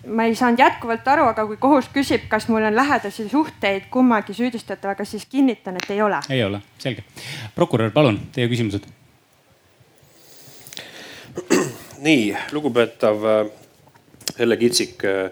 [0.10, 4.34] ma ei saanud jätkuvalt aru, aga kui kohus küsib, kas mul on lähedasi suhteid kummagi
[4.34, 6.22] süüdistatavaga, siis kinnitan, et ei ole.
[6.30, 7.04] ei ole, selge.
[7.56, 8.88] prokurör, palun, teie küsimused
[12.02, 13.46] nii, lugupeetav äh,
[14.40, 15.32] Helle Kitsik, äh,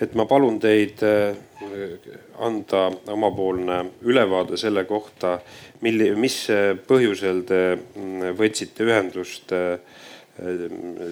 [0.00, 1.36] et ma palun teid äh,
[2.40, 5.38] anda omapoolne ülevaade selle kohta,
[5.84, 6.42] milli-, mis
[6.88, 9.52] põhjusel te mm, võtsite ühendust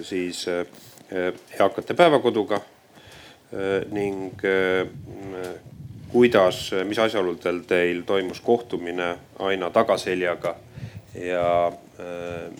[0.09, 2.57] siis eakate päevakoduga
[3.93, 4.41] ning
[6.09, 9.11] kuidas, mis asjaoludel teil toimus kohtumine
[9.45, 10.55] Aina tagaseljaga
[11.13, 11.45] ja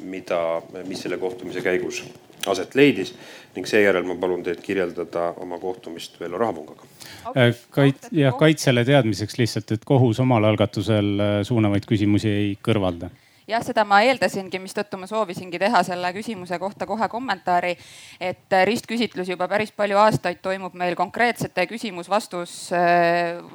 [0.06, 0.42] mida,
[0.86, 2.04] mis selle kohtumise käigus
[2.48, 3.14] aset leidis
[3.56, 6.88] ning seejärel ma palun teid kirjeldada oma kohtumist Vello Rahapungaga.
[7.36, 13.10] Äh, kait-, jah, kaitsjale teadmiseks lihtsalt, et kohus omal algatusel äh, suunavaid küsimusi ei kõrvalda
[13.50, 17.76] jah, seda ma eeldasingi, mistõttu ma soovisingi teha selle küsimuse kohta kohe kommentaari.
[18.20, 22.72] et ristküsitlus juba päris palju aastaid toimub meil konkreetsete küsimus-vastus,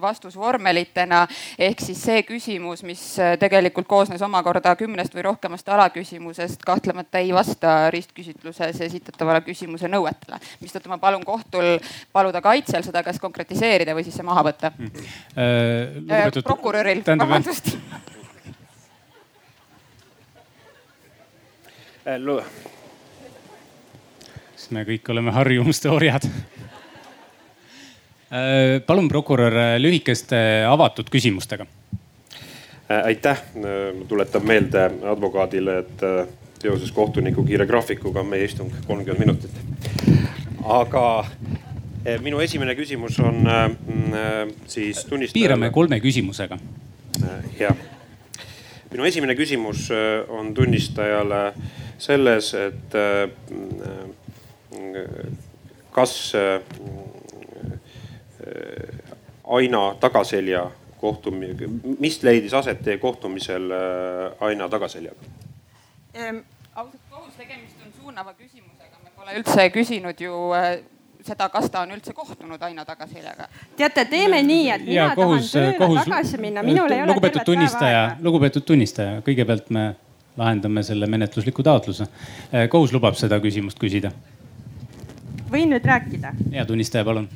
[0.00, 1.26] vastusvormelitena.
[1.58, 3.02] ehk siis see küsimus, mis
[3.40, 10.40] tegelikult koosnes omakorda kümnest või rohkemast alaküsimusest, kahtlemata ei vasta ristküsitluses esitatavale küsimuse nõuetele.
[10.60, 11.78] mistõttu ma palun kohtul
[12.12, 14.90] paluda kaitsjal seda kas konkretiseerida või siis see maha võtta mm..
[15.38, 17.74] Äh, prokuröril, vabandust
[24.52, 26.26] kas me kõik oleme harjumuste orjad?
[28.28, 30.36] Äh, palun, prokurör, lühikeste
[30.68, 31.66] avatud küsimustega.
[33.04, 33.40] aitäh,
[34.08, 36.02] tuletan meelde advokaadile, et
[36.60, 39.50] seoses kohtuniku kiire graafikuga on meie istung kolmkümmend minutit.
[40.64, 41.24] aga
[42.20, 43.70] minu esimene küsimus on äh,
[44.66, 45.40] siis tunnistajale.
[45.40, 46.58] piirame kolme küsimusega.
[47.58, 47.76] jah,
[48.92, 49.88] minu esimene küsimus
[50.28, 51.54] on tunnistajale
[51.98, 53.30] selles, et äh,
[55.92, 56.60] kas äh,
[59.44, 61.68] Aina Tagaselja kohtumine,
[62.00, 63.70] mis leidis aset teie kohtumisel
[64.40, 65.32] Aina Tagaseljaga?
[66.74, 70.78] ausalt kohus, tegemist on suunava küsimusega, me pole üldse küsinud ju äh,
[71.24, 73.48] seda, kas ta on üldse kohtunud Aino Tagaseljaga.
[73.76, 77.12] teate, teeme nii, et mina ja, kohus, tahan tööle kohus, tagasi minna, minul ei ole
[77.12, 79.86] lugupeetud tunnistaja, lugupeetud tunnistaja, kõigepealt me
[80.36, 82.08] lahendame selle menetlusliku taotluse.
[82.52, 84.12] Äh, kohus lubab seda küsimust küsida.
[85.50, 86.34] võin nüüd rääkida?
[86.50, 87.28] ja tunnistaja, palun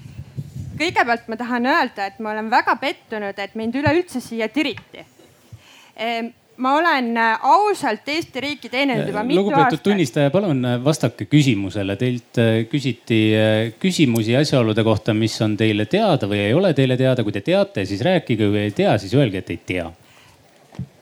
[0.78, 5.02] kõigepealt ma tahan öelda, et ma olen väga pettunud, et mind üleüldse siia tiriti
[5.96, 9.84] ehm, ma olen äh, ausalt Eesti riiki teeninud juba mitu lugupeetud aastat.
[9.86, 11.96] tunnistaja, palun vastake küsimusele.
[12.00, 13.20] Teilt küsiti
[13.78, 17.22] küsimusi asjaolude kohta, mis on teile teada või ei ole teile teada.
[17.22, 19.86] kui te teate, siis rääkige, kui ei tea, siis öelge, et ei tea.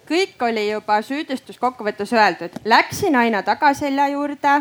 [0.09, 2.59] Kõik oli juba süüdistuskokkuvõttes öeldud.
[2.65, 4.57] Läksin aina tagaselja juurde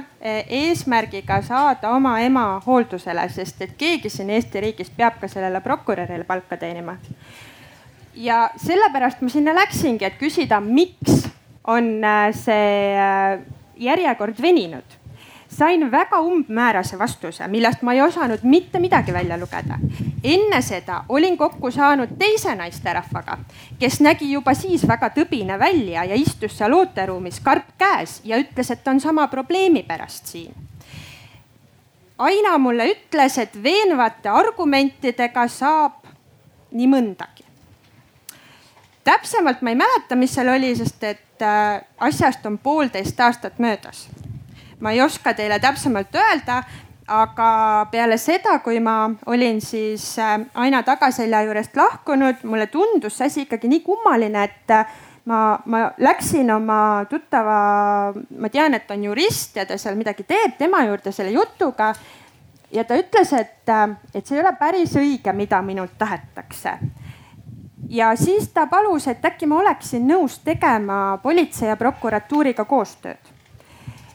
[0.48, 6.24] eesmärgiga saada oma ema hooldusele, sest et keegi siin Eesti riigis peab ka sellele prokurörile
[6.26, 6.98] palka teenima
[8.16, 11.26] ja sellepärast ma sinna läksingi, et küsida, miks
[11.68, 13.40] on äh, see äh,
[13.82, 15.00] järjekord veninud.
[15.58, 19.78] Sain väga umbmäärase vastuse, millest ma ei osanud mitte midagi välja lugeda.
[20.24, 23.38] enne seda olin kokku saanud teise naisterahvaga,
[23.80, 28.72] kes nägi juba siis väga tõbine välja ja istus seal ooteruumis karp käes ja ütles,
[28.72, 30.54] et on sama probleemi pärast siin
[32.18, 36.00] Aina mulle ütles, et veenvate argumentidega saab
[36.72, 37.46] nii mõndagi
[39.06, 44.08] täpsemalt ma ei mäleta, mis seal oli, sest et äh, asjast on poolteist aastat möödas.
[44.80, 46.64] Ma ei oska teile täpsemalt öelda,
[47.08, 47.50] aga
[47.92, 53.46] peale seda, kui ma olin siis äh, Aina tagaselja juurest lahkunud, mulle tundus see asi
[53.46, 57.58] ikkagi nii kummaline, et äh, ma, ma läksin oma tuttava,
[58.14, 61.94] ma tean, et on jurist ja ta seal midagi teeb, tema juurde selle jutuga.
[62.72, 63.70] ja ta ütles, et,
[64.14, 66.80] et see ei ole päris õige, mida minult tahetakse
[67.90, 73.35] ja siis ta palus, et äkki ma oleksin nõus tegema politsei ja prokuratuuriga koostööd.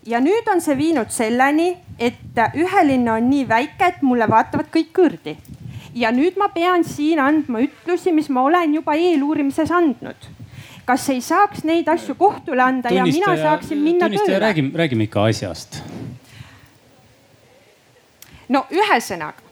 [0.07, 4.93] Ja nüüd on see viinud selleni, et ühelinna on nii väike, et mulle vaatavad kõik
[4.97, 5.37] kõrdi.
[5.95, 10.29] ja nüüd ma pean siin andma ütlusi, mis ma olen juba eeluurimises andnud
[10.87, 14.39] kas ei saaks neid asju kohtule anda tunnistaja, ja mina saaksin minna tööle?
[14.39, 15.83] räägime, räägime ikka asjast.
[18.49, 19.43] no ühesõnaga,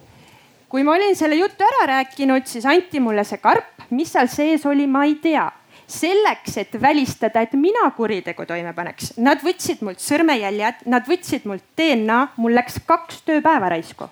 [0.69, 4.67] kui ma olin selle jutu ära rääkinud, siis anti mulle see karp mis seal sees
[4.67, 5.47] oli, ma ei tea
[5.88, 11.64] selleks, et välistada, et mina kuritegu toime paneks, nad võtsid mult sõrmejäljed, nad võtsid mult
[11.79, 14.11] DNA, mul läks kaks tööpäeva raisku.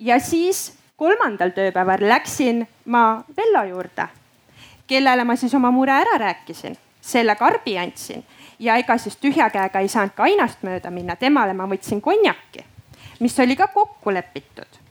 [0.00, 4.08] ja siis kolmandal tööpäeval läksin ma Vello juurde,
[4.86, 8.24] kellele ma siis oma mure ära rääkisin, selle karbi andsin
[8.58, 12.64] ja ega siis tühja käega ei saanud ka ainast mööda minna, temale ma võtsin konjaki,
[13.20, 14.84] mis oli ka kokku lepitud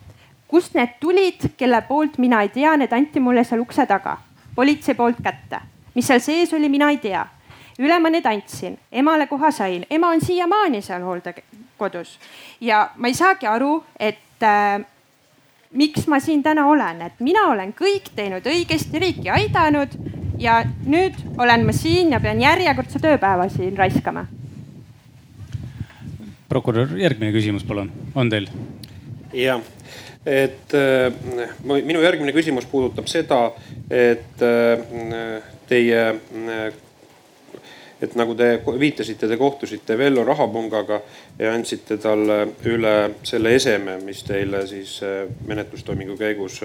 [0.53, 4.19] kust need tulid, kelle poolt mina ei tea, need anti mulle seal ukse taga,
[4.53, 5.63] politsei poolt kätte.
[5.95, 7.25] Mis seal sees oli, mina ei tea.
[7.79, 12.19] üle ma need andsin, emale koha sain, ema on siiamaani seal hooldekodus
[12.61, 14.83] ja ma ei saagi aru, et äh,
[15.73, 19.97] miks ma siin täna olen, et mina olen kõik teinud õigesti, riiki aidanud
[20.37, 24.27] ja nüüd olen ma siin ja pean järjekordse tööpäeva siin raiskama.
[26.49, 28.49] prokurör, järgmine küsimus, palun, on teil?
[29.33, 29.61] jah
[30.25, 31.11] et äh,
[31.65, 33.51] minu järgmine küsimus puudutab seda,
[33.91, 35.43] et äh,
[35.73, 36.03] teie,
[38.03, 41.01] et nagu te viitasite, te kohtusite Vello Rahapungaga
[41.39, 42.93] ja andsite talle üle
[43.25, 44.99] selle eseme, mis teile siis
[45.47, 46.61] menetlustoimingu käigus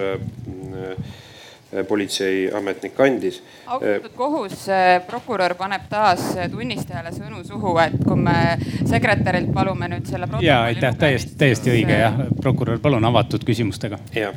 [1.77, 3.43] Äh, politseiametnik andis.
[3.67, 4.67] austatud kohus,
[5.07, 8.57] prokurör paneb taas tunnistajale sõnu suhu, et kui me
[8.89, 10.31] sekretärilt palume nüüd selle.
[10.41, 13.99] ja aitäh, täiesti, täiesti õige jah, prokurör, palun avatud küsimustega.
[14.17, 14.33] jah,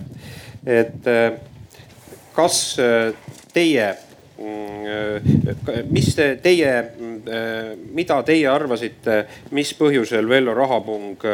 [0.68, 1.08] et
[2.36, 2.60] kas
[3.54, 4.11] teie mm,
[5.92, 6.72] mis teie,
[7.94, 9.18] mida teie arvasite,
[9.56, 11.26] mis põhjusel Vello Rahapung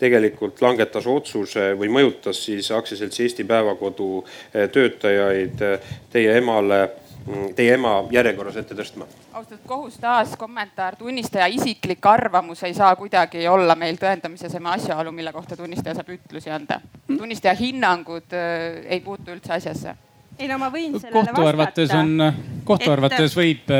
[0.00, 4.10] tegelikult langetas otsuse või mõjutas siis aktsiaseltsi Eesti Päevakodu
[4.72, 5.64] töötajaid
[6.12, 6.80] teie emale
[7.26, 9.06] mm, teie ema järjekorras ette tõstma.
[9.32, 15.12] austatud kohus, taas kommentaar, tunnistaja isiklik arvamus ei saa kuidagi olla meil tõendamise aseme asjaolu,
[15.12, 16.80] mille kohta tunnistaja saab ütlusi anda.
[17.08, 19.96] tunnistaja hinnangud äh, ei puutu üldse asjasse
[20.38, 21.98] ei no ma võin sellele kohtu vastata.
[21.98, 22.32] on,
[22.64, 23.72] kohtu arvates võib,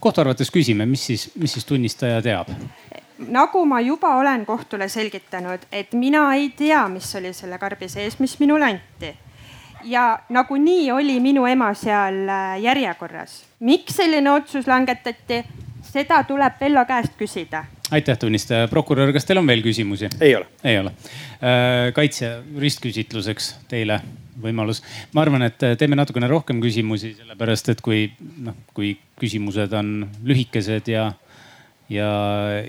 [0.00, 2.52] kohtu arvates küsime, mis siis, mis siis tunnistaja teab?
[3.28, 8.18] nagu ma juba olen kohtule selgitanud, et mina ei tea, mis oli selle karbi sees,
[8.18, 9.14] mis minule anti.
[9.84, 13.44] ja nagunii oli minu ema seal äh, järjekorras.
[13.60, 15.44] miks selline otsus langetati,
[15.92, 18.68] seda tuleb Vello käest küsida aitäh, tunnistaja.
[18.68, 20.08] prokurör, kas teil on veel küsimusi?
[20.20, 20.46] ei ole.
[20.64, 20.92] ei ole.
[21.42, 24.00] Äh, kaitsja ristküsitluseks teile
[24.42, 24.82] võimalus.
[25.12, 28.06] ma arvan, et teeme natukene rohkem küsimusi, sellepärast et kui
[28.44, 31.12] noh, kui küsimused on lühikesed ja
[31.92, 32.10] ja,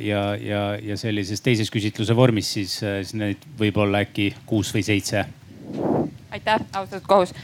[0.02, 4.84] ja, ja, ja sellises teises küsitluse vormis, siis, siis neid võib olla äkki kuus või
[4.84, 5.26] seitse.
[6.32, 7.36] aitäh, austatud kohus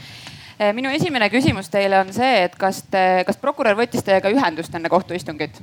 [0.76, 4.92] minu esimene küsimus teile on see, et kas te, kas prokurör võttis teiega ühendust enne
[4.92, 5.62] kohtuistungit?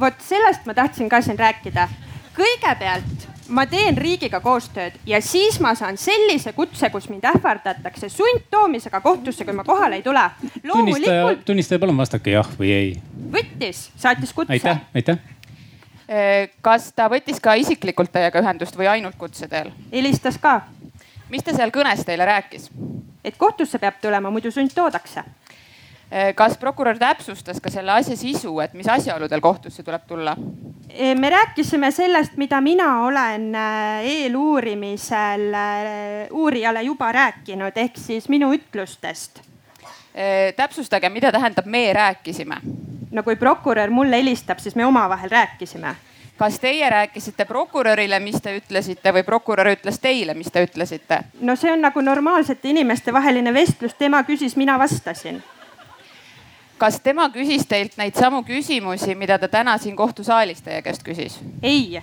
[0.00, 1.88] Vot sellest ma tahtsin ka siin rääkida.
[2.36, 9.00] kõigepealt ma teen riigiga koostööd ja siis ma saan sellise kutse, kus mind ähvardatakse sundtoomisega
[9.00, 10.30] kohtusse, kui ma kohale ei tule.
[10.72, 12.92] tunnistaja, tunnistaja, palun vastake jah või ei.
[13.32, 14.52] võttis, saatis kutse.
[14.52, 15.18] aitäh, aitäh
[16.06, 19.72] Eh, kas ta võttis ka isiklikult teiega ühendust või ainult kutse teel?
[19.90, 20.60] helistas ka.
[21.28, 22.68] mis ta seal kõnes teile rääkis?
[23.24, 25.24] et kohtusse peab tulema, muidu sundtoodakse.
[26.10, 30.36] Eh, kas prokurör täpsustas ka selle asja sisu, et mis asjaoludel kohtusse tuleb tulla?
[30.90, 33.50] Eh, me rääkisime sellest, mida mina olen
[34.02, 35.50] eeluurimisel
[36.30, 39.42] uurijale juba rääkinud, ehk siis minu ütlustest.
[40.56, 42.56] täpsustage, mida tähendab me rääkisime
[43.16, 45.94] no kui prokurör mulle helistab, siis me omavahel rääkisime.
[46.36, 51.22] kas teie rääkisite prokurörile, mis te ütlesite või prokurör ütles teile, mis te ütlesite?
[51.40, 55.42] no see on nagu normaalsete inimeste vaheline vestlus, tema küsis, mina vastasin.
[56.78, 61.38] Kas tema küsis teilt neid samu küsimusi, mida ta täna siin kohtusaalis teie käest küsis?
[61.62, 62.00] ei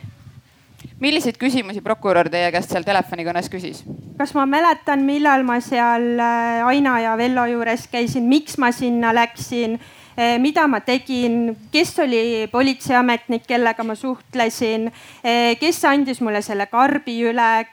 [0.99, 3.83] milliseid küsimusi prokurör teie käest seal telefonikõnes küsis?
[4.17, 9.13] kas ma mäletan, millal ma seal äh, Aina ja Vello juures käisin, miks ma sinna
[9.15, 9.79] läksin
[10.13, 14.91] Eh, mida ma tegin, kes oli politseiametnik, kellega ma suhtlesin,
[15.23, 17.65] eh, kes andis mulle selle karbi üle,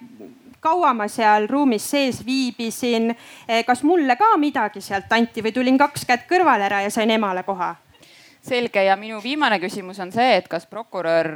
[0.60, 3.14] kaua ma seal ruumis sees viibisin,
[3.48, 7.10] eh, kas mulle ka midagi sealt anti või tulin kaks kätt kõrvale ära ja sain
[7.10, 7.74] emale koha
[8.40, 11.28] selge ja minu viimane küsimus on see, et kas prokurör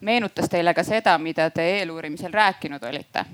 [0.00, 3.24] meenutas teile ka seda, mida te eeluurimisel rääkinud olite?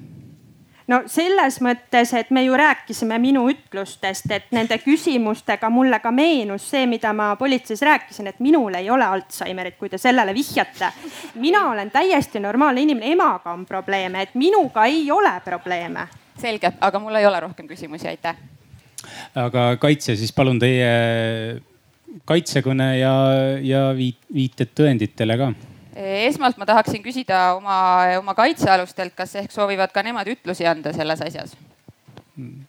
[0.90, 6.66] No selles mõttes, et me ju rääkisime minu ütlustest, et nende küsimustega mulle ka meenus
[6.70, 10.92] see, mida ma politseis rääkisin, et minul ei ole Alžeimerit, kui te sellele vihjate.
[11.34, 16.08] mina olen täiesti normaalne inimene, emaga on probleeme, et minuga ei ole probleeme.
[16.40, 18.36] selge, aga mul ei ole rohkem küsimusi, aitäh.
[19.34, 21.60] aga kaitsja, siis palun teie
[22.24, 23.14] kaitsekõne ja,
[23.62, 25.52] ja viit, viited tõenditele ka
[25.94, 27.78] esmalt ma tahaksin küsida oma,
[28.18, 31.56] oma kaitsealustelt, kas ehk soovivad ka nemad ütlusi anda selles asjas
[32.36, 32.64] hmm.?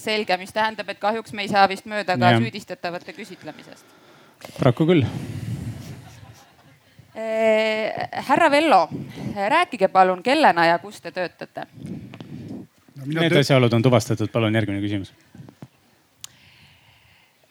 [0.00, 2.38] selge, mis tähendab, et kahjuks me ei saa vist mööda ka ja.
[2.40, 3.84] süüdistatavate küsitlemisest.
[4.56, 5.04] paraku küll
[7.14, 8.08] eh,.
[8.30, 8.86] härra Vello,
[9.34, 11.90] rääkige palun, kellena ja kus te töötate no,?
[13.10, 15.12] Need asjaolud on tuvastatud, palun järgmine küsimus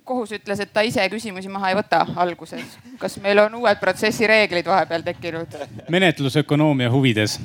[0.09, 2.77] kohus ütles, et ta ise küsimusi maha ei võta alguses.
[3.01, 5.57] kas meil on uued protsessireeglid vahepeal tekkinud?
[5.89, 7.39] menetlusökonoomia huvides.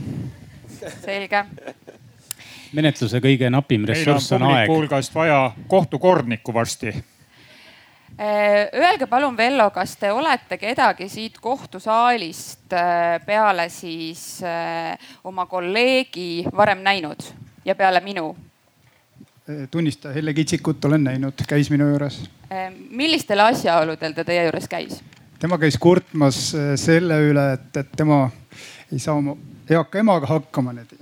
[1.04, 1.44] selge.
[2.72, 4.70] menetluse kõige napim ressurss on, on aeg.
[4.70, 6.94] hulgast vaja kohtukordnikku varsti.
[8.14, 14.94] Äh, öelge palun, Vello, kas te olete kedagi siit kohtusaalist äh, peale siis äh,
[15.24, 17.26] oma kolleegi varem näinud
[17.64, 18.36] ja peale minu?
[19.70, 22.22] Tunnistaja Helle Kitsikut olen näinud, käis minu juures
[22.55, 25.01] Ehm, millistel asjaoludel ta teie juures käis?
[25.40, 28.28] tema käis kurtmas eh, selle üle, et, et tema
[28.92, 29.34] ei saa oma
[29.70, 30.92] eaka emaga hakkama nüüd.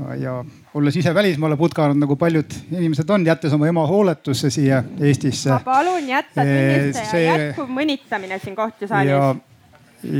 [0.00, 0.34] ja, ja
[0.74, 5.52] olles ise välismaale putkanud, nagu paljud inimesed on, jättes oma ema hooletusse siia Eestisse.
[5.52, 7.26] ma palun jätta tunnistaja see...
[7.28, 9.12] jätkuv mõnitamine siin kohtusaalis.
[9.12, 9.34] ja,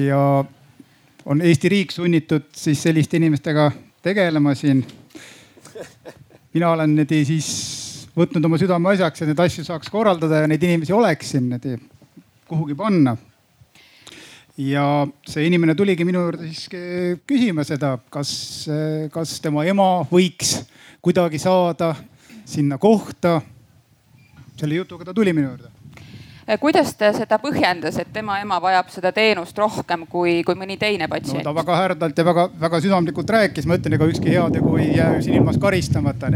[0.04, 0.20] ja
[1.24, 3.72] on Eesti riik sunnitud siis selliste inimestega
[4.04, 4.84] tegelema siin.
[6.54, 6.94] Mina olen
[7.26, 7.48] siis
[8.14, 11.50] võtnud oma südameasjaks, et neid asju saaks korraldada ja neid inimesi oleks siin
[12.48, 13.16] kuhugi panna.
[14.56, 16.68] ja see inimene tuligi minu juurde siis
[17.26, 18.68] küsima seda, kas,
[19.10, 20.60] kas tema ema võiks
[21.02, 21.94] kuidagi saada
[22.46, 23.40] sinna kohta.
[24.56, 25.73] selle jutuga ta tuli minu juurde Eh,
[26.60, 31.08] kuidas ta seda põhjendas, et tema ema vajab seda teenust rohkem kui, kui mõni teine
[31.08, 31.46] patsient no,?
[31.46, 35.22] ta väga härdalt ja väga-väga südamlikult rääkis, ma ütlen, ega ükski heategu ei jää ju
[35.28, 36.30] siin ilmas karistamata.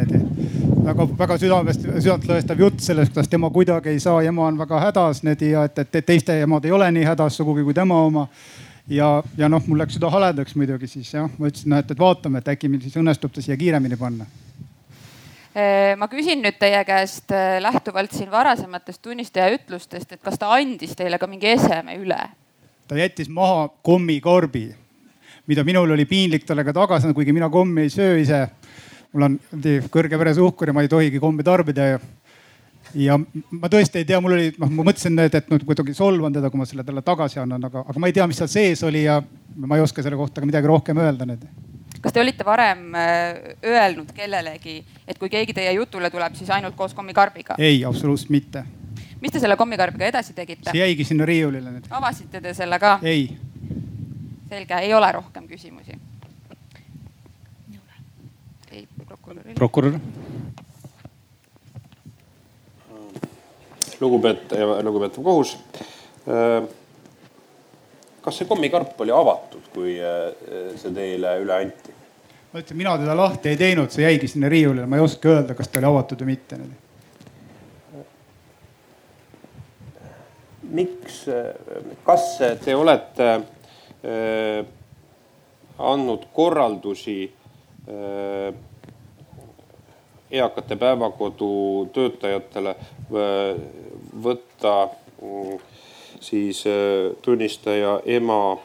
[0.89, 5.43] väga-väga südamest, südantlõhestav jutt sellest, kuidas tema kuidagi ei saa, ema on väga hädas need
[5.43, 8.29] ja et, et teiste emad ei ole nii hädas sugugi kui tema oma
[8.89, 12.41] ja, ja noh, mul läks süda haledaks muidugi siis jah, ma ütlesin, et, et vaatame,
[12.41, 14.27] et äkki meil siis õnnestub ta siia kiiremini panna
[15.99, 20.95] ma küsin nüüd teie käest äh, lähtuvalt siin varasematest tunnistaja ütlustest, et kas ta andis
[20.99, 22.21] teile ka mingi eseme üle?
[22.89, 24.69] ta jättis maha kommikorbi,
[25.47, 28.47] mida minul oli piinlik talle ka tagasi, kuigi mina kommi ei söö ise.
[29.13, 29.39] mul on
[29.93, 31.99] kõrge veresuhkur ja ma ei tohigi kommi tarbida ja
[32.95, 36.33] ja ma tõesti ei tea, mul oli, noh, ma mõtlesin, et, et nüüd kuidagi solvan
[36.33, 38.85] teda, kui ma selle talle tagasi annan, aga, aga ma ei tea, mis seal sees
[38.87, 39.19] oli ja
[39.57, 41.45] ma ei oska selle kohta ka midagi rohkem öelda nüüd.
[42.01, 46.77] Kas te olite varem äh, öelnud kellelegi, et kui keegi teie jutule tuleb, siis ainult
[46.77, 47.59] koos kommikarbiga?
[47.59, 48.65] ei, absoluutselt mitte.
[49.21, 50.71] mis te selle kommikarbiga edasi tegite?
[50.71, 51.91] see jäigi sinna riiulile nüüd.
[51.91, 52.99] avasite te selle ka?
[53.03, 53.31] ei.
[54.49, 55.99] selge, ei ole rohkem küsimusi?
[58.73, 59.55] ei, prokuröril.
[59.55, 60.01] prokurör
[64.01, 65.57] lugupeetav, lugupeetav kohus.
[68.29, 70.35] Äh, kas see kommikarp oli avatud, kui äh,
[70.77, 71.95] see teile üle anti?
[72.53, 75.57] ma ütlen, mina teda lahti ei teinud, see jäigi sinna riiulile, ma ei oska öelda,
[75.57, 76.61] kas ta oli avatud või mitte.
[80.69, 81.23] miks,
[82.05, 82.25] kas
[82.65, 84.61] te olete äh,
[85.79, 87.23] andnud korraldusi
[87.89, 88.53] äh,
[90.29, 91.53] eakate päevakodu
[91.97, 92.75] töötajatele
[94.29, 94.75] võtta
[95.23, 95.57] mm,
[96.21, 98.59] siis äh, tunnistaja ema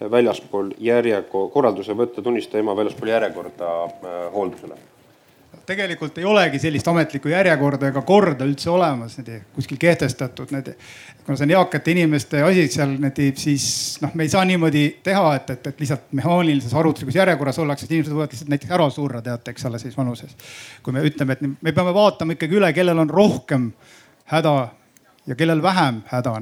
[0.00, 4.78] väljaspool järjekorda, korralduse võtta tunnistaja ema väljaspool järjekorda äh, hooldusele
[5.70, 9.16] tegelikult ei olegi sellist ametlikku järjekorda ega korda üldse olemas
[9.54, 10.50] kuskil kehtestatud.
[10.50, 12.96] kuna see on eakate inimeste asi seal,
[13.38, 13.66] siis
[14.02, 17.94] noh, me ei saa niimoodi teha, et, et, et lihtsalt mehaanilises arvutuslikus järjekorras ollakse, et
[17.94, 20.34] inimesed võivad lihtsalt näiteks ära surra, teate, eks ole, siis vanuses.
[20.82, 23.70] kui me ütleme, et me peame vaatama ikkagi üle, kellel on rohkem
[24.32, 24.56] häda
[25.30, 26.32] ja kellel vähem häda.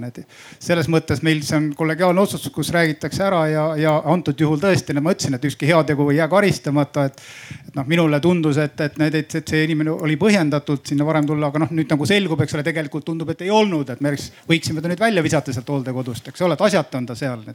[0.58, 4.96] selles mõttes meil see on kollegiaalne otsustus, kus räägitakse ära ja, ja antud juhul tõesti,
[4.96, 7.20] nagu ma ütlesin, et ükski heategu ei jää karistamata, et.
[7.68, 11.52] et noh, minule tundus, et, et näiteks, et see inimene oli põhjendatud sinna varem tulla,
[11.52, 14.14] aga noh, nüüd nagu selgub, eks ole, tegelikult tundub, et ei olnud, et me
[14.48, 17.46] võiksime ta nüüd välja visata sealt hooldekodust, eks ole, et asjata on ta seal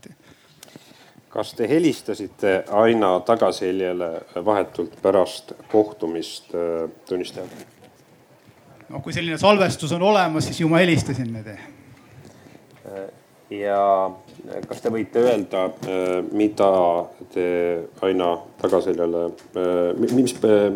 [1.34, 4.10] kas te helistasite Aina tagaseljele
[4.46, 7.73] vahetult pärast kohtumist äh, tunnistajaga?
[8.90, 11.52] No kui selline salvestus on olemas, siis ju ma helistasin need.
[13.54, 13.80] ja
[14.68, 15.68] kas te võite öelda,
[16.34, 16.70] mida
[17.34, 17.46] te
[18.02, 19.24] Aina tagaseljale,
[20.00, 20.36] mis,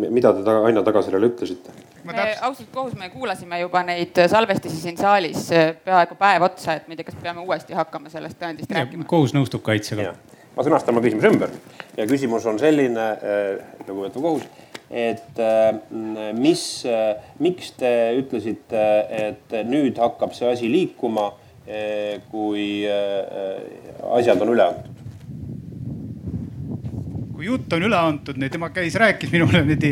[0.10, 1.74] mida te Aina tagaseljale ütlesite?
[2.08, 5.50] austatud kohus, me kuulasime juba neid salvestisi siin saalis
[5.84, 9.08] peaaegu päev otsa, et ma ei tea, kas peame uuesti hakkama sellest tõendist rääkima.
[9.10, 10.14] kohus nõustub kaitsega.
[10.56, 11.52] ma sõnastan oma küsimuse ümber
[11.98, 13.10] ja küsimus on selline,
[13.88, 14.48] lugupeetud kohus
[14.90, 15.74] et äh,
[16.34, 21.32] mis, äh, miks te ütlesite, et nüüd hakkab see asi liikuma,
[21.68, 24.94] äh, kui asjad on üle antud?
[27.38, 29.92] kui jutt on üle antud, tema käis, rääkis minule niimoodi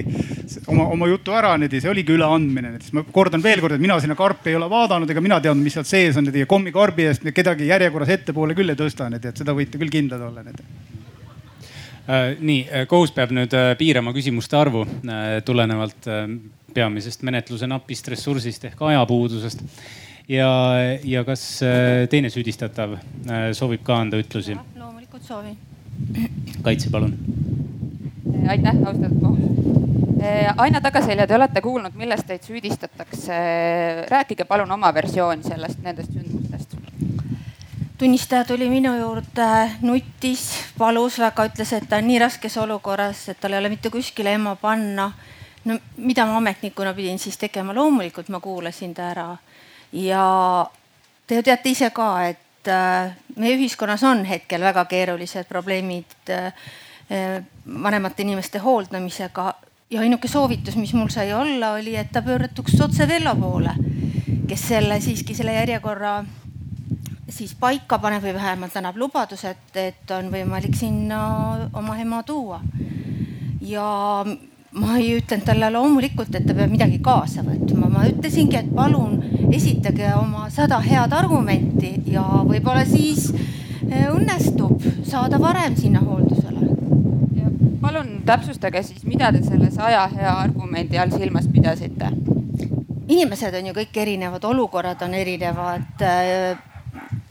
[0.71, 2.71] oma, oma jutu ära, niimoodi, see oligi üleandmine.
[2.79, 5.61] siis ma kordan veel kord, et mina sinna karpi ei ole vaadanud ega mina teadnud,
[5.67, 9.77] mis seal sees on kommikarbi eest kedagi järjekorras ettepoole küll ei tõsta, et seda võite
[9.77, 10.41] küll kindlad olla
[12.39, 14.85] nii, äh, kohus peab nüüd äh, piirama küsimuste arvu
[15.45, 16.09] tulenevalt
[16.75, 19.63] peamisest menetluse napist ressursist ehk ajapuudusest.
[20.29, 20.49] ja,
[21.03, 21.43] ja kas
[22.09, 22.97] teine süüdistatav
[23.53, 24.57] soovib ka anda ütlusi?
[24.77, 25.57] loomulikult soovin.
[26.61, 27.15] kaitse, palun.
[28.47, 29.51] aitäh, austatud kohus.
[30.57, 33.37] Aina Tagaselja, te olete kuulnud, milles teid süüdistatakse.
[34.09, 36.44] rääkige palun oma versioon sellest, nendest sündmustest
[37.97, 43.39] tunnistaja tuli minu juurde, nuttis, palus väga, ütles, et ta on nii raskes olukorras, et
[43.39, 45.11] tal ei ole mitte kuskile ema panna.
[45.65, 49.37] no mida ma ametnikuna pidin siis tegema, loomulikult ma kuulasin ta ära.
[49.91, 50.25] Ja
[51.27, 56.53] te ju teate ise ka, et äh, meie ühiskonnas on hetkel väga keerulised probleemid äh,
[57.65, 59.53] vanemate inimeste hooldamisega.
[59.89, 63.73] Ja ainuke soovitus, mis mul sai olla, oli, et ta pöörduks otse Vello poole,
[64.47, 66.23] kes selle siiski selle järjekorra
[67.29, 72.61] siis paika paneb või vähemalt annab lubaduse, et, et on võimalik sinna oma ema tuua.
[73.65, 74.25] ja
[74.75, 79.17] ma ei ütlenud talle loomulikult, et ta peab midagi kaasa võtma, ma ütlesingi, et palun
[79.55, 86.53] esitage oma sada head argumenti ja võib-olla siis eh, õnnestub saada varem sinna hooldusele.
[87.81, 92.11] palun täpsustage siis, mida te selle saja hea argumendi all silmas pidasite?
[93.07, 96.74] inimesed on ju kõik erinevad, olukorrad on erinevad eh,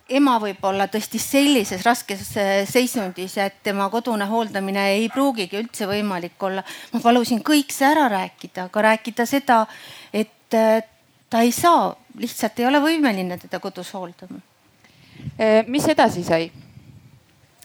[0.09, 2.26] ema võib olla tõesti sellises raskes
[2.68, 6.64] seisundis, et tema kodune hooldamine ei pruugigi üldse võimalik olla.
[6.92, 9.64] ma palusin kõik see ära rääkida, ka rääkida seda,
[10.12, 10.82] et äh,
[11.30, 14.42] ta ei saa, lihtsalt ei ole võimeline teda kodus hooldama.
[15.40, 16.52] Äh, mis edasi sai?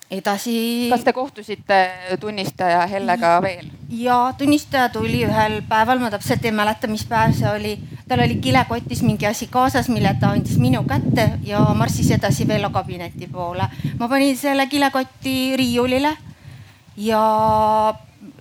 [0.09, 0.87] edasi.
[0.89, 1.79] kas te kohtusite
[2.19, 3.67] tunnistaja Hellega veel?
[3.89, 7.75] ja tunnistaja tuli ühel päeval, ma täpselt ei mäleta, mis päev see oli.
[8.09, 12.69] Tal oli kilekotis mingi asi kaasas, mille ta andis minu kätte ja marssis edasi Vello
[12.69, 13.69] kabineti poole.
[13.99, 16.17] ma panin selle kilekoti riiulile
[16.97, 17.23] ja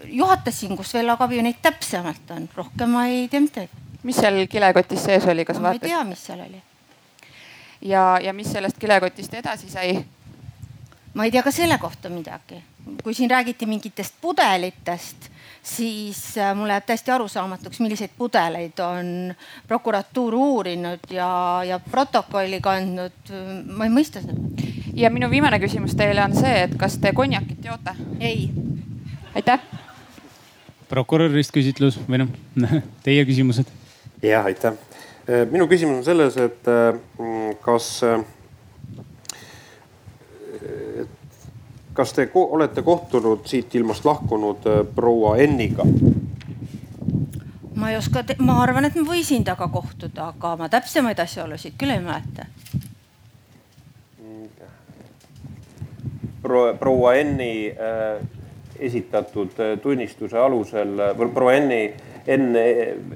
[0.04, 3.68] juhatasin, kus Vello kabinet täpsemalt on, rohkem ma ei tea midagi.
[4.02, 5.82] mis seal kilekotis sees oli, kas ma vaatasid?
[5.82, 6.62] ma ei tea, mis seal oli.
[7.80, 9.98] ja, ja mis sellest kilekotist edasi sai?
[11.14, 12.62] ma ei tea ka selle kohta midagi.
[13.02, 15.30] kui siin räägiti mingitest pudelitest,
[15.68, 19.34] siis äh, mulle jääb täiesti arusaamatuks, milliseid pudeleid on
[19.68, 21.30] prokuratuur uurinud ja,
[21.66, 23.32] ja protokolli kandnud.
[23.76, 24.34] ma ei mõista seda.
[24.94, 27.94] ja minu viimane küsimus teile on see, et kas te konjakit joote?
[28.20, 28.50] ei.
[29.34, 29.60] aitäh.
[30.88, 32.32] prokurörist küsitlus või noh,
[33.06, 33.70] teie küsimused?
[34.22, 34.78] jah, aitäh.
[35.28, 36.96] Äh, minu küsimus on selles, et äh,
[37.64, 37.98] kas
[41.98, 45.82] kas te ko olete kohtunud siit ilmast lahkunud äh, proua Enniga?
[47.74, 51.94] ma ei oska, ma arvan, et ma võisin temaga kohtuda, aga ma täpsemaid asjaolusid küll
[51.94, 52.46] ei mäleta
[56.42, 56.62] Pro,.
[56.78, 58.22] proua Enni äh,
[58.78, 60.94] esitatud äh, tunnistuse alusel,
[61.34, 61.82] proua Enni
[62.28, 62.64] enne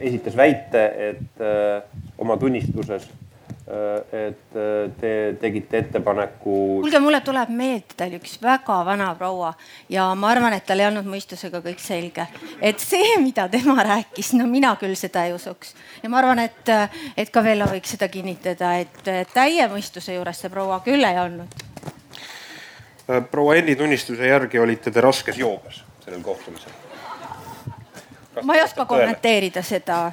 [0.00, 1.82] esitas väite, et äh,
[2.18, 3.21] oma tunnistuses Äh,
[4.12, 6.56] et äh, te tegite ettepaneku.
[6.80, 9.52] kuulge, mulle tuleb meelde, ta oli üks väga vana proua
[9.88, 12.26] ja ma arvan, et tal ei olnud mõistusega kõik selge.
[12.60, 15.72] et see, mida tema rääkis, no mina küll seda ei usuks.
[16.02, 16.68] ja ma arvan, et,
[17.16, 21.64] et ka Vello võiks seda kinnitada, et täie mõistuse juures see proua küll ei olnud.
[23.08, 26.76] Äh, proua Enni tunnistuse järgi olite te raskes joobes sellel kohtumisel.
[28.42, 30.10] ma ei oska kommenteerida seda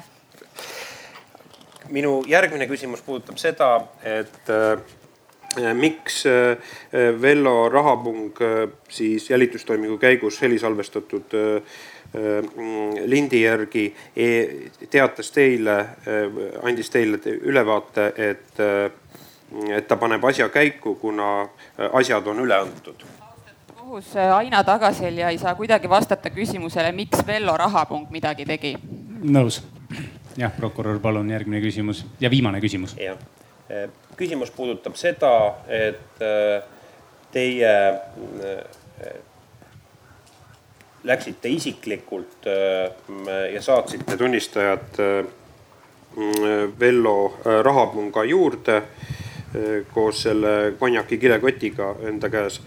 [1.90, 3.74] minu järgmine küsimus puudutab seda,
[4.06, 4.80] et äh,
[5.74, 6.56] miks äh,
[7.22, 11.62] Vello rahapung äh, siis jälitustoimingu käigus helisalvestatud äh,
[13.06, 14.26] lindi järgi e
[14.90, 15.86] teatas teile,
[16.62, 18.58] andis teile ülevaate, et,
[19.76, 21.46] et ta paneb asja käiku, kuna
[21.92, 23.06] asjad on üle antud
[23.78, 28.74] kohus Aina Tagaselja ei saa kuidagi vastata küsimusele, miks Vello rahapung midagi tegi.
[29.22, 29.62] nõus
[30.36, 32.96] jah, prokurör, palun järgmine küsimus ja viimane küsimus.
[32.98, 33.18] jah,
[33.68, 35.32] eh, küsimus puudutab seda,
[35.68, 36.62] et eh,
[37.32, 39.14] teie eh,
[41.04, 42.44] läksite isiklikult
[43.54, 44.98] ja saatsite tunnistajad
[46.80, 48.82] Vello rahapunga juurde
[49.94, 52.60] koos selle konjaki kilekotiga enda käes.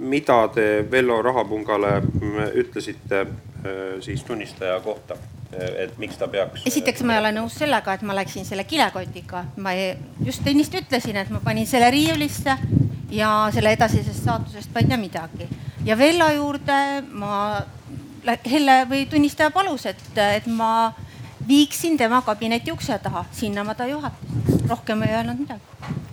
[0.00, 2.00] Mida te Vello rahapungale
[2.56, 3.26] ütlesite
[3.66, 6.62] Äh, siis tunnistaja kohta, äh, et miks ta peaks.
[6.66, 9.90] esiteks ma ei ole nõus sellega, et ma läksin selle kilekotiga, ma ei,
[10.24, 12.54] just ennist ütlesin, et ma panin selle riiulisse
[13.12, 15.48] ja selle edasisest saatusest ma ei tea midagi.
[15.84, 16.80] ja Vello juurde
[17.12, 17.60] ma,
[18.50, 20.94] Helle või tunnistaja palus, et, et ma
[21.48, 26.08] viiksin tema kabineti ukse taha, sinna ma ta juhatasin, rohkem ei öelnud midagi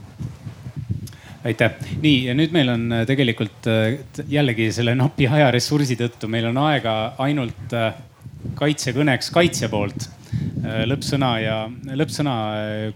[1.45, 3.97] aitäh, nii ja nüüd meil on äh, tegelikult äh,
[4.29, 7.97] jällegi selle napi ajaressursi tõttu, meil on aega ainult äh,
[8.57, 10.13] kaitsekõneks kaitse poolt.
[10.67, 11.53] lõppsõna ja
[11.95, 12.31] lõppsõna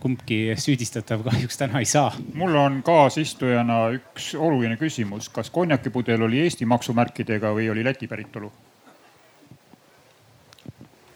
[0.03, 2.11] kumbki süüdistatav kahjuks täna ei saa.
[2.35, 8.51] mul on kaasistujana üks oluline küsimus, kas konjakipudel oli Eesti maksumärkidega või oli Läti päritolu?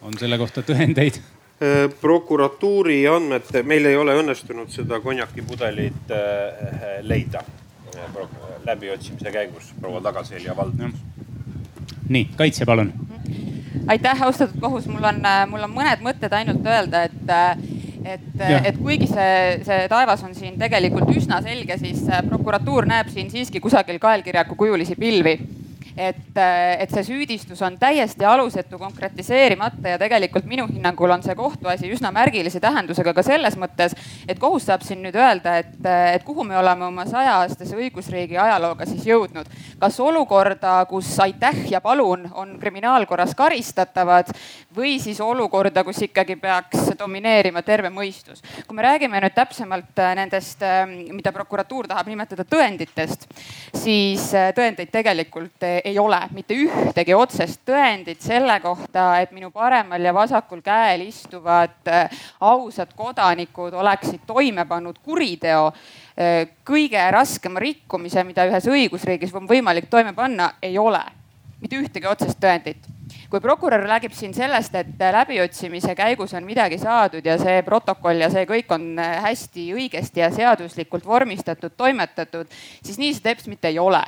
[0.02, 1.20] on selle kohta tõendeid?
[1.62, 7.46] Äh, prokuratuuri andmete, meil ei ole õnnestunud seda konjakipudelit äh, leida.
[7.96, 8.18] Äh,
[8.68, 11.00] läbiotsimise käigus proua Tagaselja valduses.
[12.10, 12.92] nii, kaitse palun.
[13.88, 17.32] aitäh, austatud kohus, mul on, mul on mõned mõtted ainult öelda, et
[18.04, 23.32] et, et kuigi see, see taevas on siin tegelikult üsna selge, siis prokuratuur näeb siin
[23.32, 25.40] siiski kusagil kaelkirjaku kujulisi pilvi
[25.98, 31.36] et, äh, et see süüdistus on täiesti alusetu, konkretiseerimata ja tegelikult minu hinnangul on see
[31.36, 33.96] kohtuasi üsna märgilise tähendusega ka selles mõttes,
[34.28, 35.78] et kohus saab siin nüüd öelda, et,
[36.16, 39.48] et kuhu me oleme oma sajaaastase õigusriigi ajalooga siis jõudnud.
[39.80, 44.34] kas olukorda, kus aitäh ja palun on kriminaalkorras karistatavad
[44.76, 48.44] või siis olukorda, kus ikkagi peaks domineerima terve mõistus.
[48.68, 53.28] kui me räägime nüüd täpsemalt äh, nendest, äh, mida prokuratuur tahab nimetada tõenditest,
[53.74, 60.14] siis tõendeid tegelikult ei ole mitte ühtegi otsest tõendit selle kohta, et minu paremal ja
[60.16, 65.68] vasakul käel istuvad äh, ausad kodanikud oleksid toime pannud kuriteo.
[66.18, 71.04] Äh, kõige raskema rikkumise, mida ühes õigusriigis on võimalik toime panna, ei ole
[71.62, 72.90] mitte ühtegi otsest tõendit
[73.30, 78.30] kui prokurör räägib siin sellest, et läbiotsimise käigus on midagi saadud ja see protokoll ja
[78.34, 82.50] see kõik on hästi õigesti ja seaduslikult vormistatud, toimetatud,
[82.84, 84.02] siis nii see teps mitte ei ole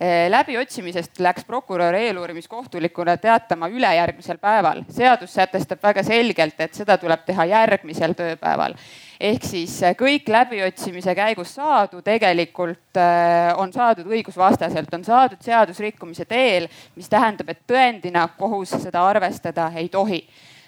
[0.00, 4.82] läbiotsimisest läks prokurör eeluurimiskohtulikuna teatama ülejärgmisel päeval.
[4.90, 8.74] seadus sätestab väga selgelt, et seda tuleb teha järgmisel tööpäeval.
[9.22, 16.26] Ehk siis äh, kõik läbiotsimise käigus saadu tegelikult äh, on saadud õigusvastaselt, on saadud seadusrikkumise
[16.26, 16.66] teel,
[16.96, 20.24] mis tähendab, et tõendina kohus seda arvestada ei tohi.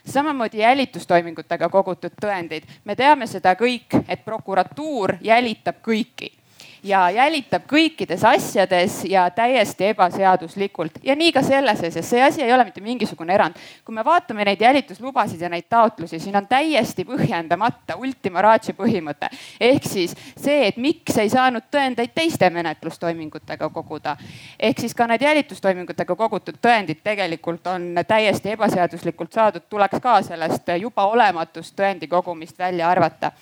[0.07, 6.31] Samamoodi jälitustoimingutega kogutud tõendid, me teame seda kõik, et prokuratuur jälitab kõiki
[6.85, 12.53] ja jälitab kõikides asjades ja täiesti ebaseaduslikult ja nii ka selles asjas, see asi ei
[12.53, 13.57] ole mitte mingisugune erand.
[13.85, 19.31] kui me vaatame neid jälituslubasid ja neid taotlusi, siin on täiesti põhjendamata ultima ratio põhimõte.
[19.61, 24.17] ehk siis see, et miks ei saanud tõendeid teiste menetlustoimingutega koguda.
[24.61, 30.69] ehk siis ka need jälitustoimingutega kogutud tõendid tegelikult on täiesti ebaseaduslikult saadud, tuleks ka sellest
[30.81, 33.33] juba olematust tõendi kogumist välja arvata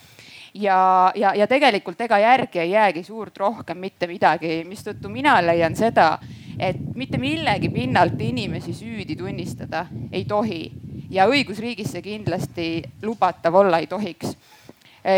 [0.54, 5.76] ja, ja, ja tegelikult ega järgi ei jäägi suurt rohkem mitte midagi, mistõttu mina leian
[5.76, 6.18] seda,
[6.58, 10.64] et mitte millegi pinnalt inimesi süüdi tunnistada ei tohi.
[11.12, 12.66] Ja õigusriigis see kindlasti
[13.02, 14.36] lubatav olla ei tohiks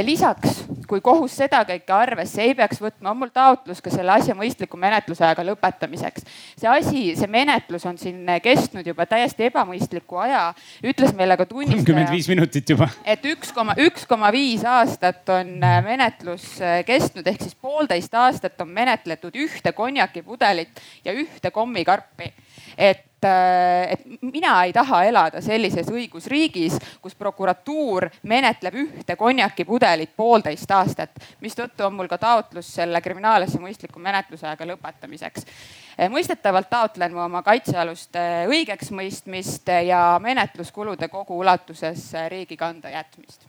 [0.04, 4.36] lisaks, kui kohus seda kõike arvesse ei peaks võtma, on mul taotlus ka selle asja
[4.36, 6.24] mõistliku menetlusajaga lõpetamiseks.
[6.56, 10.46] see asi, see menetlus on siin kestnud juba täiesti ebamõistliku aja,
[10.82, 11.82] ütles meile ka tunnistaja.
[11.82, 12.88] kolmkümmend viis minutit juba.
[13.04, 18.14] et üks koma, üks koma viis aastat on eh, menetlus eh, kestnud, ehk siis poolteist
[18.14, 22.32] aastat on menetletud ühte konjakipudelit ja ühte kommikarpi.
[22.78, 30.70] et Äh, et mina ei taha elada sellises õigusriigis, kus prokuratuur menetleb ühte konjakipudelit poolteist
[30.76, 35.48] aastat, mistõttu on mul ka taotlus selle kriminaalasja mõistliku menetlusajaga lõpetamiseks.
[35.96, 43.48] Äh, mõistetavalt taotlen ma oma kaitsealuste õigeksmõistmist ja menetluskulude kogu ulatuses riigi kanda jätmist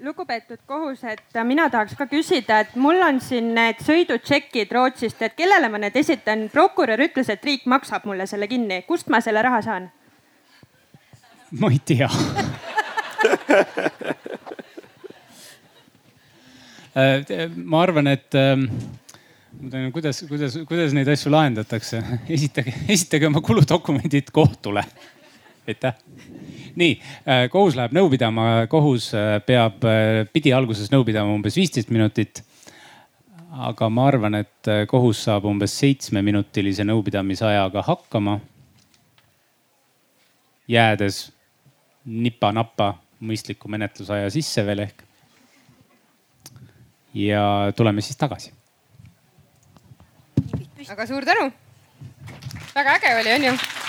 [0.00, 5.34] lugupeetud kohus, et mina tahaks ka küsida, et mul on siin need sõidutšekid Rootsist, et
[5.36, 6.48] kellele ma need esitan?
[6.52, 9.90] prokurör ütles, et riik maksab mulle selle kinni, kust ma selle raha saan?
[11.60, 12.08] ma ei tea
[17.72, 18.64] ma arvan, et ähm,
[19.60, 21.96] ma tean, kuidas, kuidas, kuidas neid asju lahendatakse.
[22.28, 24.84] esitage, esitage oma kuludokumendid kohtule.
[25.68, 25.94] aitäh
[26.76, 26.96] nii,
[27.28, 31.92] äh, kohus läheb nõu pidama, kohus äh, peab, äh, pidi alguses nõu pidama umbes viisteist
[31.94, 32.42] minutit.
[33.54, 38.40] aga ma arvan, et kohus saab umbes seitsmeminutilise nõupidamisajaga hakkama.
[40.68, 41.30] jäädes
[42.04, 45.04] nipa-napa mõistliku menetlusaja sisse veel ehk.
[47.14, 48.52] ja tuleme siis tagasi.
[50.90, 51.52] aga suur tänu.
[52.74, 53.83] väga äge oli, on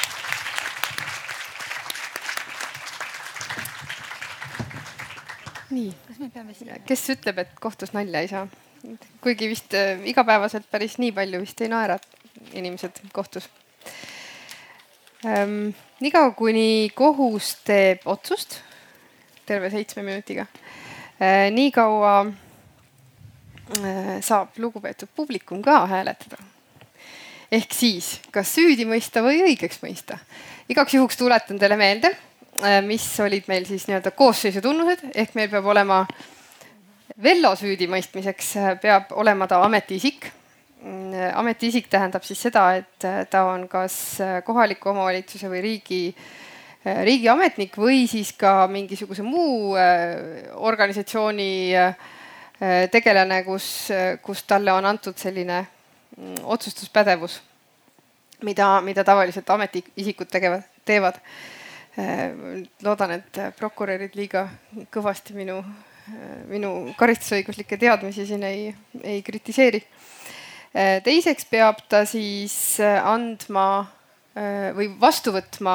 [5.74, 5.93] nii,
[6.86, 8.47] kes ütleb, et kohtus nalja ei saa?
[9.22, 11.97] kuigi vist äh, igapäevaselt päris nii palju vist ei naera
[12.53, 13.49] inimesed kohtus
[15.26, 15.74] ähm,.
[15.99, 18.59] niikaua, kuni kohus teeb otsust
[19.45, 26.38] terve seitsme minutiga äh,, niikaua äh, saab lugupeetud publikum ka hääletada.
[27.51, 30.20] ehk siis, kas süüdi mõista või õigeks mõista.
[30.70, 32.13] igaks juhuks tuletan teile meelde
[32.86, 36.06] mis olid meil siis nii-öelda koosseisu tunnused ehk meil peab olema
[37.24, 40.26] Vello süüdimõistmiseks äh, peab olema ta ametiisik.
[40.84, 46.01] Mm, ametiisik tähendab siis seda, et äh, ta on kas kohaliku omavalitsuse või riigi,
[46.86, 49.74] riigiametnik või siis ka mingisuguse muu
[50.70, 51.47] organisatsiooni
[52.93, 53.89] tegelane, kus,
[54.22, 57.39] kus talle on antud selline mm, otsustuspädevus,
[58.45, 61.55] mida, mida tavaliselt ametiisikud tegevad, teevad Äh,
[62.84, 64.46] loodan, et prokurörid liiga
[64.91, 68.70] kõvasti minu, äh, minu karistusõiguslikke teadmisi siin ei,
[69.04, 69.82] ei kritiseeri.
[70.76, 73.91] Äh, teiseks peab ta siis andma
[74.76, 75.74] või vastu võtma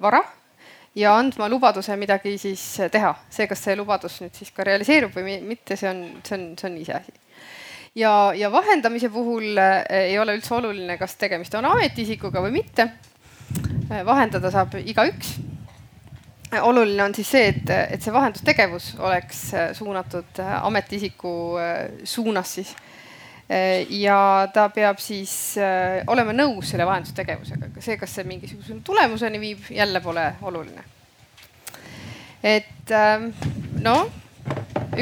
[0.00, 0.22] vara
[0.96, 3.10] ja andma lubaduse midagi siis teha.
[3.28, 6.70] see, kas see lubadus nüüd siis ka realiseerub või mitte, see on, see on, see
[6.70, 7.12] on iseasi
[8.00, 13.09] ja, ja vahendamise puhul ei ole üldse oluline, kas tegemist on ametiisikuga või mitte Äh,
[13.90, 15.34] vahendada saab igaüks.
[16.50, 21.32] Äh, oluline on siis see, et, et see vahendustegevus oleks äh, suunatud ametiisiku
[22.04, 22.76] suunas siis.
[23.90, 25.32] ja ta peab siis
[26.06, 30.84] olema nõus selle vahendustegevusega, aga see, kas see mingisuguse tulemuseni viib, jälle pole oluline.
[32.46, 32.94] et
[33.82, 34.06] noh,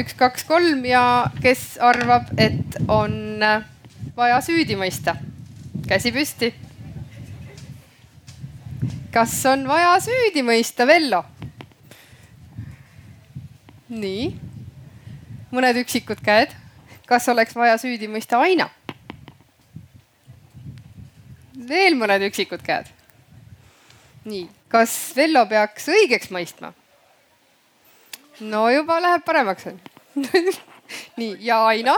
[0.01, 1.03] üks, kaks, kolm ja
[1.43, 3.37] kes arvab, et on
[4.17, 5.13] vaja süüdi mõista,
[5.85, 6.49] käsi püsti
[9.13, 11.23] kas on vaja süüdi mõista Vello?
[13.89, 14.27] nii,
[15.49, 16.53] mõned üksikud käed.
[17.09, 18.69] kas oleks vaja süüdi mõista Aina?
[21.69, 22.85] veel mõned üksikud käed.
[24.29, 26.73] nii, kas Vello peaks õigeks mõistma?
[28.39, 29.71] no juba läheb paremaks
[31.19, 31.97] nii ja Aina?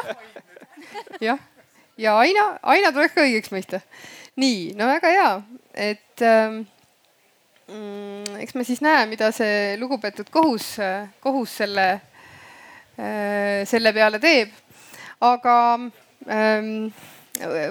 [1.20, 1.40] jah,
[1.98, 3.82] ja Aina, Aina tuleks ka õigeks mõista.
[4.40, 5.32] nii, no väga hea,
[5.76, 6.64] et ähm,
[8.42, 10.74] eks me siis näe, mida see lugupeetud kohus,
[11.24, 11.88] kohus selle,
[12.98, 14.54] äh, selle peale teeb.
[15.22, 15.56] aga
[16.34, 16.90] ähm,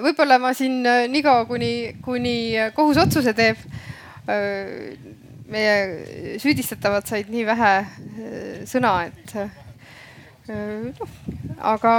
[0.05, 2.35] võib-olla ma siin äh, niikaua, kuni, kuni
[2.75, 3.59] kohus otsuse teeb.
[4.29, 4.95] Äh,
[5.51, 7.71] meie süüdistatavad said nii vähe
[8.71, 9.33] sõna, et
[10.47, 11.09] noh,
[11.59, 11.95] aga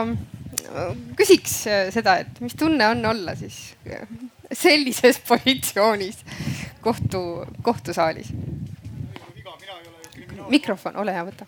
[1.18, 1.56] küsiks
[1.94, 3.58] seda, et mis tunne on olla siis
[4.52, 6.24] sellises positsioonis
[6.80, 8.32] kohtu, kohtusaalis.
[10.48, 11.46] mikrofon, ole hea, võta.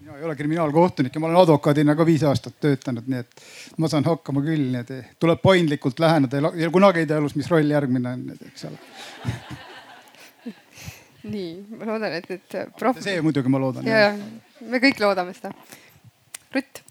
[0.00, 3.44] mina ei ole kriminaalkohtunik ja ma olen advokaadina ka viis aastat töötanud, nii et
[3.78, 7.50] ma saan hakkama küll, nii et tuleb paindlikult läheneda ja kunagi ei tea elus, mis
[7.50, 8.82] roll järgmine on, eks ole
[11.26, 13.02] nii, ma loodan, et nüüd proff.
[13.04, 13.86] see muidugi ma loodan.
[13.86, 15.52] ja, ja me kõik loodame seda.
[16.54, 16.85] Rutt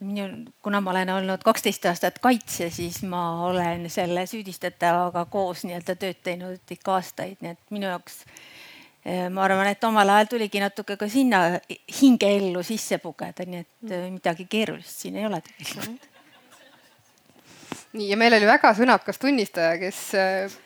[0.00, 0.32] minul,
[0.62, 6.20] kuna ma olen olnud kaksteist aastat kaitsja, siis ma olen selle süüdistatavaga koos nii-öelda tööd
[6.24, 8.20] teinud ikka aastaid, nii et minu jaoks
[9.04, 11.42] eh, ma arvan, et omal ajal tuligi natuke ka sinna
[12.00, 16.08] hingeellu sisse pugeda, nii et eh, midagi keerulist siin ei ole tegelikult.
[17.98, 20.58] nii ja meil oli väga sõnakas tunnistaja, kes eh,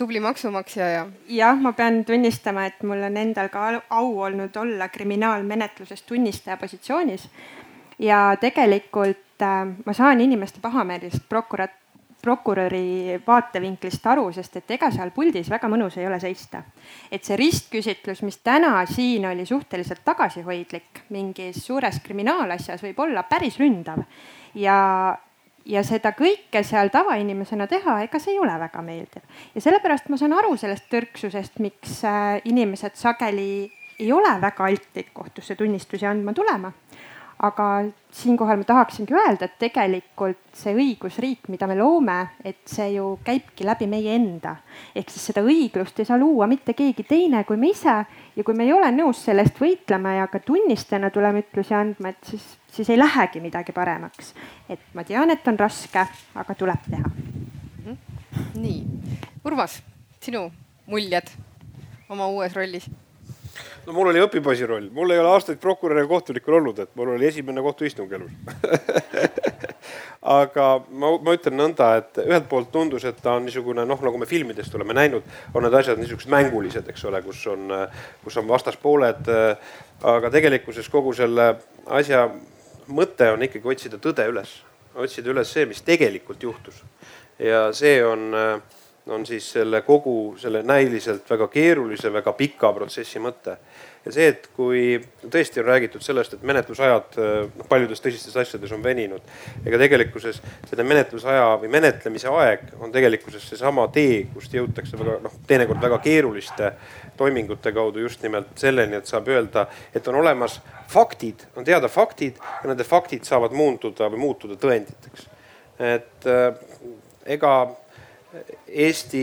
[0.00, 1.06] tubli maksumaksja ja.
[1.28, 7.26] jah, ma pean tunnistama, et mul on endal ka au olnud olla kriminaalmenetluses tunnistaja positsioonis
[8.00, 11.78] ja tegelikult äh, ma saan inimeste pahameelist prokurat-,
[12.22, 16.62] prokuröri vaatevinklist aru, sest et ega seal puldis väga mõnus ei ole seista.
[17.12, 23.58] et see ristküsitlus, mis täna siin oli suhteliselt tagasihoidlik mingis suures kriminaalasjas, võib olla päris
[23.60, 24.04] ründav
[24.54, 25.18] ja
[25.70, 29.22] ja seda kõike seal tavainimesena teha, ega see ei ole väga meeldiv.
[29.54, 33.70] ja sellepärast ma saan aru sellest tõrksusest, miks äh, inimesed sageli
[34.00, 36.72] ei ole väga altid kohtusse tunnistusi andma tulema
[37.42, 37.66] aga
[38.12, 43.64] siinkohal ma tahaksingi öelda, et tegelikult see õigusriik, mida me loome, et see ju käibki
[43.64, 44.56] läbi meie enda.
[44.94, 47.96] ehk siis seda õiglust ei saa luua mitte keegi teine kui me ise
[48.36, 52.12] ja kui me ei ole nõus selle eest võitlema ja ka tunnistajana tuleme ütlusi andma,
[52.12, 54.34] et siis, siis ei lähegi midagi paremaks.
[54.68, 57.12] et ma tean, et on raske, aga tuleb teha.
[58.54, 58.80] nii,
[59.44, 59.80] Urmas,
[60.20, 60.50] sinu
[60.86, 61.32] muljed
[62.10, 62.90] oma uues rollis
[63.86, 67.14] no mul oli õpipoisi roll, mul ei ole aastaid prokuröri ja kohtunikul olnud, et mul
[67.16, 68.32] oli esimene kohtuistung elus
[70.20, 74.20] aga ma, ma ütlen nõnda, et ühelt poolt tundus, et ta on niisugune noh, nagu
[74.20, 77.70] me filmidest oleme näinud, on need asjad niisugused mängulised, eks ole, kus on,
[78.24, 79.30] kus on vastaspooled.
[80.10, 81.54] aga tegelikkuses kogu selle
[81.86, 82.26] asja
[82.88, 84.52] mõte on ikkagi otsida tõde üles,
[84.94, 86.82] otsida üles see, mis tegelikult juhtus.
[87.38, 88.34] ja see on
[89.10, 93.56] on siis selle kogu selle näiliselt väga keerulise, väga pika protsessi mõte
[94.04, 94.82] ja see, et kui
[95.20, 99.20] tõesti on räägitud sellest, et menetlusajad noh, paljudes tõsistes asjades on veninud.
[99.66, 105.36] ega tegelikkuses selle menetlusaja või menetlemise aeg on tegelikkuses seesama tee, kust jõutakse väga noh,
[105.46, 106.72] teinekord väga keeruliste
[107.20, 112.40] toimingute kaudu just nimelt selleni, et saab öelda, et on olemas faktid, on teada faktid
[112.40, 115.28] ja nende faktid saavad muunduda või muutuda tõenditeks.
[115.80, 116.26] et
[117.26, 117.52] ega
[118.66, 119.22] Eesti,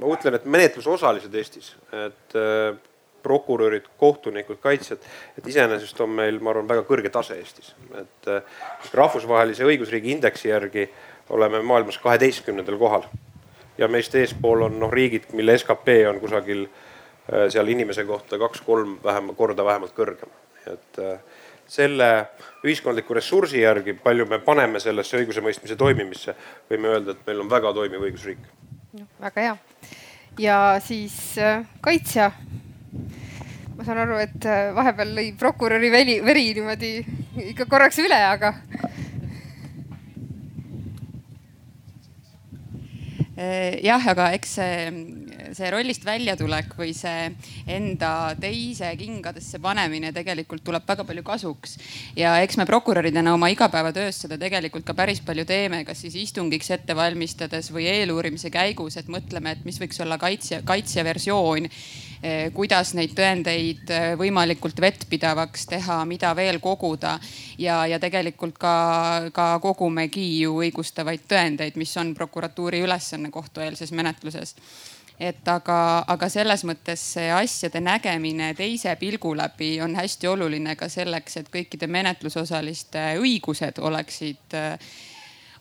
[0.00, 2.76] ma ütlen, et menetlusosalised Eestis, et äh,
[3.24, 5.04] prokurörid, kohtunikud, kaitsjad.
[5.38, 8.42] et iseenesest on meil, ma arvan, väga kõrge tase Eestis, et äh,
[8.92, 10.88] rahvusvahelise õigusriigi indeksi järgi
[11.32, 13.08] oleme maailmas kaheteistkümnendal kohal.
[13.78, 16.68] ja meist eespool on noh riigid, mille skp on kusagil
[17.24, 20.30] seal inimese kohta kaks-kolm vähem korda vähemalt kõrgem,
[20.68, 21.33] et äh,
[21.66, 22.10] selle
[22.64, 26.36] ühiskondliku ressursi järgi, palju me paneme sellesse õigusemõistmise toimimisse,
[26.70, 28.44] võime öelda, et meil on väga toimiv õigusriik.
[29.20, 29.56] väga hea
[30.38, 31.36] ja siis
[31.80, 32.32] kaitsja
[33.74, 36.92] ma saan aru, et äh, vahepeal lõi prokuröri veri, veri niimoodi
[37.50, 38.54] ikka korraks üle, aga.
[43.34, 44.90] Jah, aga eks see,
[45.56, 47.32] see rollist väljatulek või see
[47.66, 51.76] enda teise kingadesse panemine tegelikult tuleb väga palju kasuks.
[52.16, 56.70] ja eks me prokuröridena oma igapäevatöös seda tegelikult ka päris palju teeme, kas siis istungiks
[56.70, 61.70] ette valmistades või eeluurimise käigus, et mõtleme, et mis võiks olla kaitsja, kaitsja versioon
[62.24, 67.18] Eh, kuidas neid tõendeid eh, võimalikult vettpidavaks teha, mida veel koguda.
[67.58, 73.92] ja, ja tegelikult ka, ka kogumegi ju õigustavaid tõendeid, mis on prokuratuuri ülesanne tavapärane kohtueelses
[73.92, 74.54] menetluses
[75.20, 80.88] et aga, aga selles mõttes see asjade nägemine teise pilgu läbi on hästi oluline ka
[80.88, 84.58] selleks, et kõikide menetlusosaliste õigused oleksid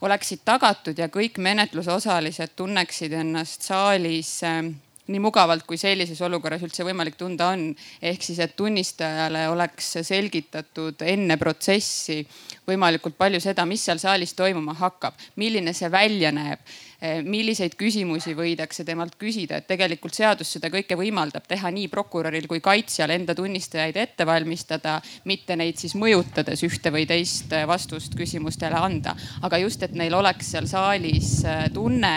[0.01, 4.41] oleksid tagatud ja kõik menetlusosalised tunneksid ennast saalis
[5.07, 7.75] nii mugavalt, kui sellises olukorras üldse võimalik tunda on.
[8.01, 12.21] ehk siis, et tunnistajale oleks selgitatud enne protsessi
[12.67, 16.59] võimalikult palju seda, mis seal saalis toimuma hakkab, milline see välja näeb
[17.27, 22.61] milliseid küsimusi võidakse temalt küsida, et tegelikult seadus seda kõike võimaldab teha nii prokuröril kui
[22.63, 28.79] kaitsjal enda tunnistajaid ette valmistada, mitte neid siis mõjutades ühte või teist eh, vastust küsimustele
[28.79, 29.17] anda.
[29.41, 32.15] aga just, et neil oleks seal saalis eh, tunne,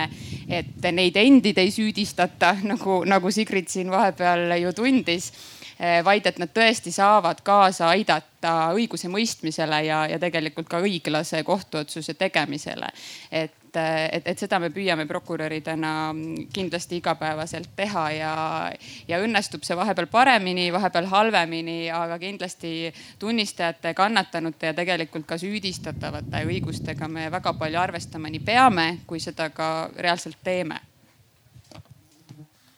[0.49, 5.32] et neid endid ei süüdistata, nagu, nagu Sigrid siin vahepeal ju tundis
[5.76, 12.89] vaid et nad tõesti saavad kaasa aidata õigusemõistmisele ja, ja tegelikult ka õiglase kohtuotsuse tegemisele.
[13.30, 15.91] et et, et, et seda me püüame prokuröridena
[16.55, 18.33] kindlasti igapäevaselt teha ja,
[19.09, 22.72] ja õnnestub see vahepeal paremini, vahepeal halvemini, aga kindlasti
[23.22, 29.51] tunnistajate, kannatanute ja tegelikult ka süüdistatavate õigustega me väga palju arvestama nii peame, kui seda
[29.55, 30.81] ka reaalselt teeme.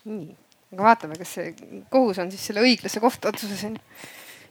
[0.09, 0.29] nii,
[0.73, 1.51] aga vaatame, kas see
[1.91, 3.81] kohus on siis selle õiglase kohtuotsuse siin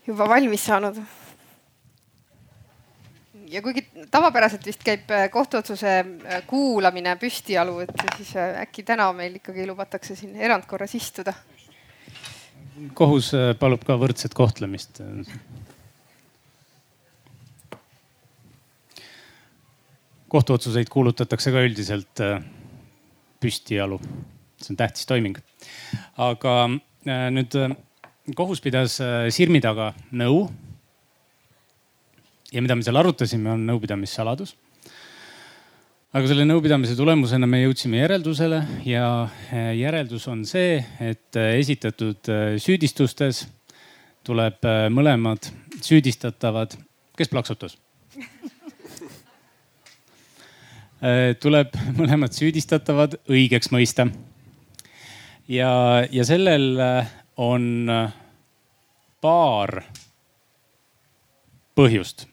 [0.08, 1.00] juba valmis saanud
[3.52, 9.10] ja kuigi tavapäraselt vist käib äh, kohtuotsuse äh, kuulamine püstijalu, et siis äh, äkki täna
[9.16, 11.34] meil ikkagi lubatakse siin erandkorras istuda.
[12.94, 15.02] kohus palub ka võrdset kohtlemist.
[20.28, 22.22] kohtuotsuseid kuulutatakse ka üldiselt
[23.40, 24.00] püstijalu,
[24.60, 25.40] see on tähtis toiming.
[26.18, 26.56] aga
[27.32, 27.56] nüüd
[28.36, 29.00] kohus pidas
[29.32, 30.50] Sirmi taga nõu
[32.54, 34.56] ja mida me seal arutasime, on nõupidamissaladus.
[36.18, 42.30] aga selle nõupidamise tulemusena me jõudsime järeldusele ja eh, järeldus on see, et eh, esitatud
[42.32, 43.48] eh, süüdistustes
[44.28, 44.60] tuleb
[44.92, 45.48] mõlemad
[45.84, 46.76] süüdistatavad,
[47.16, 47.78] kes plaksutas?
[51.44, 54.08] tuleb mõlemad süüdistatavad õigeks mõista.
[55.48, 56.76] ja, ja sellel
[57.38, 57.88] on
[59.22, 59.84] paar
[61.78, 62.28] põhjust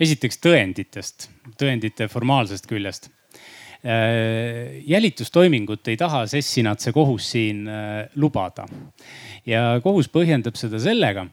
[0.00, 1.28] esiteks tõenditest,
[1.60, 3.10] tõendite formaalsest küljest.
[3.86, 8.64] Äh, jälitustoimingut ei taha Sessinatse kohus siin äh, lubada
[9.46, 11.26] ja kohus põhjendab seda sellega,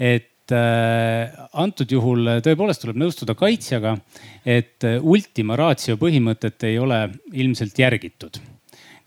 [0.00, 3.94] et äh, antud juhul tõepoolest tuleb nõustuda kaitsjaga,
[4.42, 7.04] et ultima ratio põhimõtet ei ole
[7.38, 8.40] ilmselt järgitud.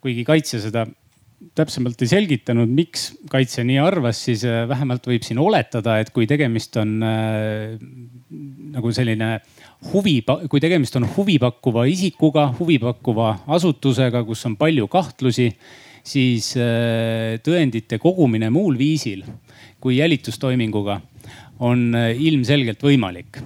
[0.05, 0.85] kuigi kaitsja seda
[1.55, 6.27] täpsemalt ei selgitanud, miks kaitsja nii arvas, siis äh, vähemalt võib siin oletada, et kui
[6.29, 7.75] tegemist on äh,
[8.75, 9.29] nagu selline
[9.91, 10.17] huvi,
[10.51, 15.49] kui tegemist on huvipakkuva isikuga, huvipakkuva asutusega, kus on palju kahtlusi,
[16.05, 19.25] siis äh, tõendite kogumine muul viisil
[19.83, 20.99] kui jälitustoiminguga
[21.65, 23.37] on ilmselgelt võimalik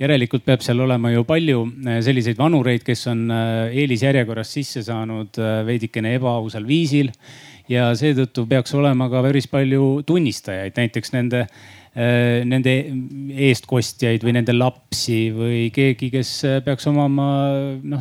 [0.00, 5.38] järelikult peab seal olema ju palju äh, selliseid vanureid, kes on äh, eelisjärjekorras sisse saanud
[5.40, 7.12] äh, veidikene ebaausal viisil.
[7.70, 11.46] ja seetõttu peaks olema ka päris palju tunnistajaid, näiteks nende
[11.92, 12.72] nende
[13.50, 16.30] eestkostjaid või nende lapsi või keegi, kes
[16.64, 17.26] peaks omama
[17.84, 18.00] noh,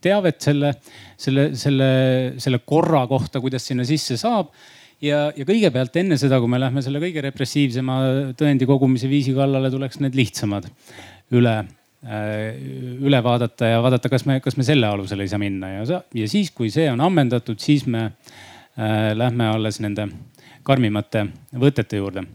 [0.00, 0.70] teavet selle,
[1.20, 1.88] selle, selle,
[2.40, 4.48] selle korra kohta, kuidas sinna sisse saab
[5.04, 7.98] ja, ja kõigepealt enne seda, kui me lähme selle kõige repressiivsema
[8.38, 10.68] tõendi kogumise viisi kallale, tuleks need lihtsamad
[11.38, 12.58] üle äh,
[13.04, 16.30] üle vaadata ja vaadata, kas me, kas me selle alusel ei saa minna ja, ja
[16.30, 20.08] siis, kui see on ammendatud, siis me äh, lähme alles nende
[20.66, 22.26] karmimate võtete juurde.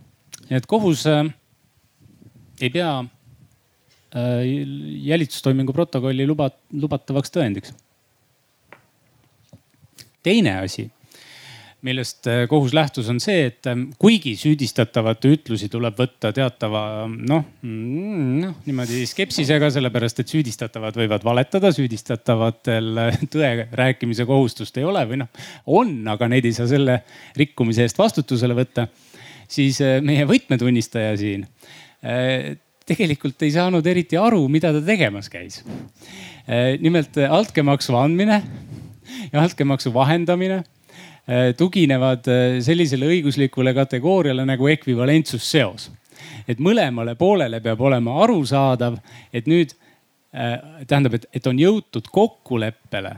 [0.49, 1.25] et kohus äh,
[2.61, 2.89] ei pea
[4.15, 4.41] äh,
[5.11, 7.75] jälitustoimingu protokolli luba, lubatavaks tõendiks.
[10.23, 10.87] teine asi
[11.83, 17.43] millest äh, kohus lähtus, on see, et ähm, kuigi süüdistatavate ütlusi tuleb võtta teatava noh,
[17.61, 24.87] mm, noh niimoodi skepsisega, sellepärast et süüdistatavad võivad valetada, süüdistatavatel äh, tõe rääkimise kohustust ei
[24.87, 25.31] ole või noh,
[25.75, 27.01] on, aga neid ei saa selle
[27.39, 28.87] rikkumise eest vastutusele võtta.
[29.51, 31.47] siis äh, meie võtmetunnistaja siin
[32.83, 35.61] tegelikult ei saanud eriti aru, mida ta tegemas käis.
[36.83, 38.41] nimelt altkäemaksu andmine
[39.31, 40.82] ja altkäemaksu vahendamine Äh,
[41.57, 45.91] tuginevad äh, sellisele õiguslikule kategooriale nagu ekvivalentsusseos.
[46.47, 48.97] et mõlemale poolele peab olema arusaadav,
[49.33, 49.71] et nüüd
[50.35, 53.15] äh, tähendab, et, et on jõutud kokkuleppele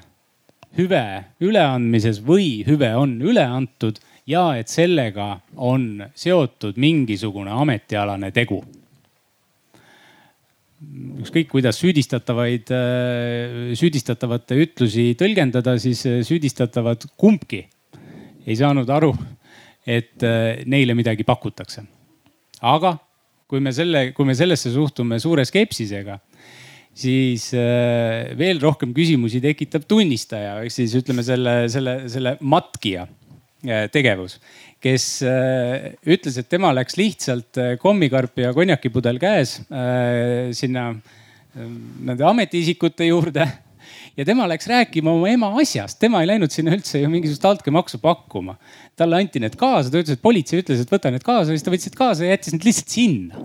[0.77, 3.97] hüve üleandmises või hüve on üle antud
[4.27, 8.63] ja et sellega on seotud mingisugune ametialane tegu.
[11.21, 12.69] ükskõik kuidas süüdistatavaid,
[13.73, 17.63] süüdistatavate ütlusi tõlgendada, siis süüdistatavad kumbki
[18.45, 19.11] ei saanud aru,
[19.85, 20.23] et
[20.65, 21.83] neile midagi pakutakse.
[22.61, 22.95] aga
[23.47, 26.19] kui me selle, kui me sellesse suhtume suure skepsisega,
[26.95, 33.05] siis veel rohkem küsimusi tekitab tunnistaja ehk siis ütleme selle, selle, selle matkija
[33.91, 34.39] tegevus
[34.85, 40.91] kes äh, ütles, et tema läks lihtsalt äh, kommikarp ja konjakipudel käes äh, sinna
[41.55, 43.45] nende ametiisikute juurde
[44.15, 47.99] ja tema läks rääkima oma ema asjast, tema ei läinud sinna üldse ju mingisugust altkäemaksu
[48.03, 48.57] pakkuma.
[48.95, 51.73] talle anti need kaasa, ta ütles, et politsei ütles, et võta need kaasa, siis ta
[51.73, 53.43] võttis need kaasa ja jättis need lihtsalt sinna.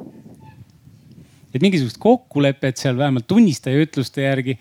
[1.55, 4.59] et mingisugust kokkulepet seal vähemalt tunnistaja ütluste järgi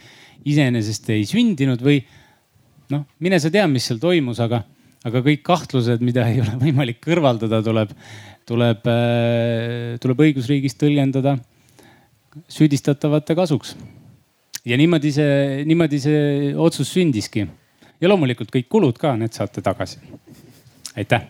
[0.49, 2.01] iseenesest ei sündinud või
[2.89, 4.63] noh, mine sa tea, mis seal toimus, aga
[5.07, 7.93] aga kõik kahtlused, mida ei ole võimalik kõrvaldada, tuleb,
[8.49, 11.37] tuleb, äh, tuleb õigusriigis tõlgendada
[12.51, 13.75] süüdistatavate kasuks.
[14.65, 17.47] Ja niimoodi see, niimoodi see otsus sündiski.
[18.01, 19.99] ja loomulikult kõik kulud ka, need saate tagasi.
[20.95, 21.27] aitäh.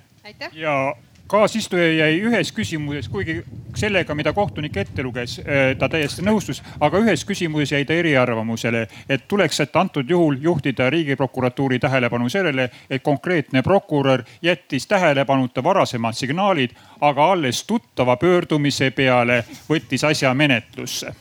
[0.54, 0.96] ja
[1.30, 3.44] kaasistuja jäi ühes küsimuses, kuigi
[3.78, 8.88] sellega, mida kohtunik ette luges, eh, ta täiesti nõustus, aga ühes küsimuses jäi ta eriarvamusele,
[9.10, 16.18] et tuleks, et antud juhul juhtida riigiprokuratuuri tähelepanu sellele, et konkreetne prokurör jättis tähelepanuta varasemad
[16.18, 21.14] signaalid, aga alles tuttava pöördumise peale võttis asja menetlusse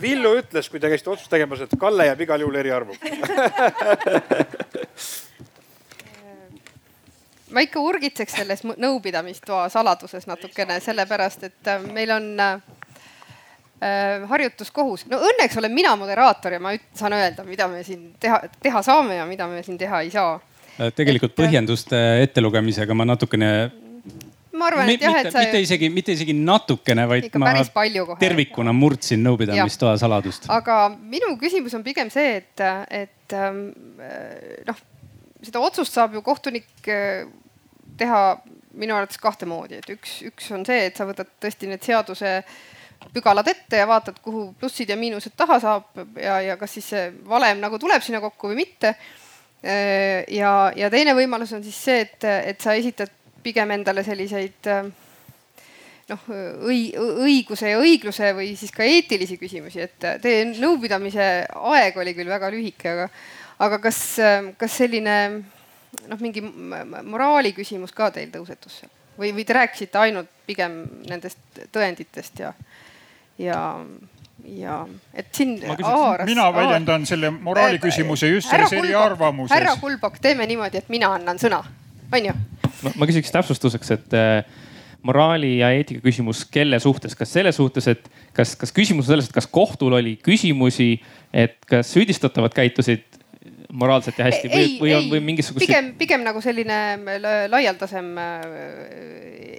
[0.00, 3.18] Villu ütles, kui te käisite otsust tegemas, et Kalle jääb igal juhul eriarvamusele
[7.54, 12.60] ma ikka urgitseks selles nõupidamistoa saladuses natukene, sellepärast et äh, meil on äh,
[13.80, 15.06] äh, harjutuskohus.
[15.10, 19.20] no õnneks olen mina moderaator ja ma saan öelda, mida me siin teha, teha saame
[19.20, 20.38] ja mida me siin teha ei saa.
[20.78, 23.52] Äh, tegelikult et, põhjenduste ettelugemisega ma natukene.
[24.58, 25.46] Ma arvan, et jah, et sa.
[25.46, 27.54] mitte isegi, mitte isegi natukene, vaid ma
[28.20, 30.50] tervikuna murdsin nõupidamistoa saladust.
[30.52, 32.68] aga minu küsimus on pigem see, et,
[33.06, 33.66] et ähm,
[34.68, 34.86] noh
[35.44, 37.28] seda otsust saab ju kohtunik äh,
[37.98, 38.22] teha
[38.78, 42.40] minu arvates kahte moodi, et üks, üks on see, et sa võtad tõesti need seaduse
[43.14, 47.08] pügalad ette ja vaatad, kuhu plussid ja miinused taha saab ja, ja kas siis see
[47.28, 48.94] valem nagu tuleb sinna kokku või mitte.
[49.58, 53.14] Äh, ja, ja teine võimalus on siis see, et, et sa esitad
[53.48, 54.92] pigem endale selliseid äh,
[56.12, 56.30] noh,
[56.68, 56.92] õi-,
[57.24, 62.52] õiguse ja õigluse või siis ka eetilisi küsimusi, et teie nõupidamise aeg oli küll väga
[62.54, 63.10] lühike, aga
[63.58, 63.98] aga kas,
[64.58, 65.16] kas selline
[66.08, 68.84] noh, mingi moraali küsimus ka teil tõusetus
[69.18, 72.52] või, või te rääkisite ainult pigem nendest tõenditest ja,
[73.42, 73.60] ja,
[74.44, 74.78] ja
[75.12, 75.56] et siin.
[75.58, 79.56] mina väljendan aaras, selle moraali küsimuse just selles eriarvamuses.
[79.56, 81.64] härra Kulbok, teeme niimoodi, et mina annan sõna,
[82.12, 82.36] on ju?
[82.86, 84.64] Ma küsiks täpsustuseks, et äh,
[85.06, 89.30] moraali ja eetika küsimus, kelle suhtes, kas selle suhtes, et kas, kas küsimus on selles,
[89.30, 90.96] et kas kohtul oli küsimusi,
[91.32, 93.06] et kas süüdistatavad käitusid
[93.72, 95.60] moraalselt ja hästi või, või on, või mingisugust.
[95.66, 96.78] pigem, pigem nagu selline
[97.52, 98.48] laialdasem äh,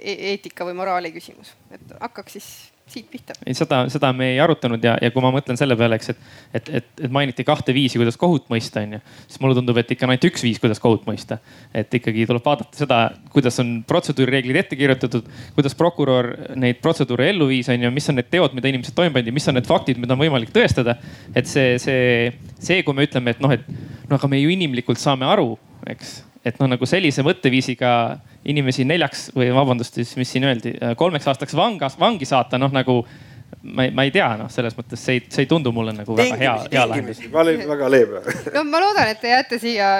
[0.00, 2.50] e-, eetika või moraali küsimus, et hakkaks siis
[2.90, 3.34] siit pihta.
[3.46, 6.22] ei, seda, seda me ei arutanud ja, ja kui ma mõtlen selle peale, eks, et,
[6.54, 9.00] et, et, et mainiti kahte viisi, kuidas kohut mõista, onju.
[9.26, 11.40] siis mulle tundub, et ikka on ainult üks viis, kuidas kohut mõista.
[11.74, 13.00] et ikkagi tuleb vaadata seda,
[13.34, 15.28] kuidas on protseduurireeglid ette kirjutatud,
[15.58, 19.34] kuidas prokurör neid protseduure ellu viis, onju, mis on need teod, mida inimesed toime pandi,
[19.34, 20.98] mis on need faktid, mida on võimalik tõestada.
[21.34, 23.66] et see, see, see, kui me ütleme, et noh, et
[24.10, 25.54] no aga me ju inimlikult saame aru,
[25.90, 27.90] eks, et noh, nagu sellise mõtteviisiga
[28.48, 33.02] inimesi neljaks või vabandust, siis mis siin öeldi, kolmeks aastaks vangas, vangi saata, noh nagu
[33.62, 36.16] ma ei, ma ei tea, noh, selles mõttes see ei, see ei tundu mulle nagu
[36.16, 37.20] väga hea, hea lahendus.
[37.32, 38.22] ma olin väga leebe.
[38.56, 39.90] no ma loodan, et te jääte siia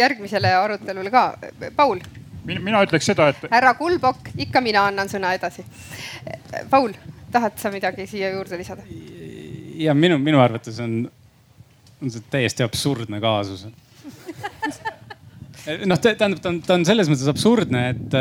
[0.00, 1.26] järgmisele arutelule ka.
[1.76, 2.02] Paul.
[2.44, 3.46] mina ütleks seda, et.
[3.52, 5.64] härra Kulbok, ikka mina annan sõna edasi.
[6.70, 6.96] Paul,
[7.32, 8.86] tahad sa midagi siia juurde lisada?
[9.74, 11.04] ja minu, minu arvates on
[12.02, 13.64] on see täiesti absurdne kaasus
[15.88, 18.16] noh, tähendab, ta on, ta on selles mõttes absurdne, et,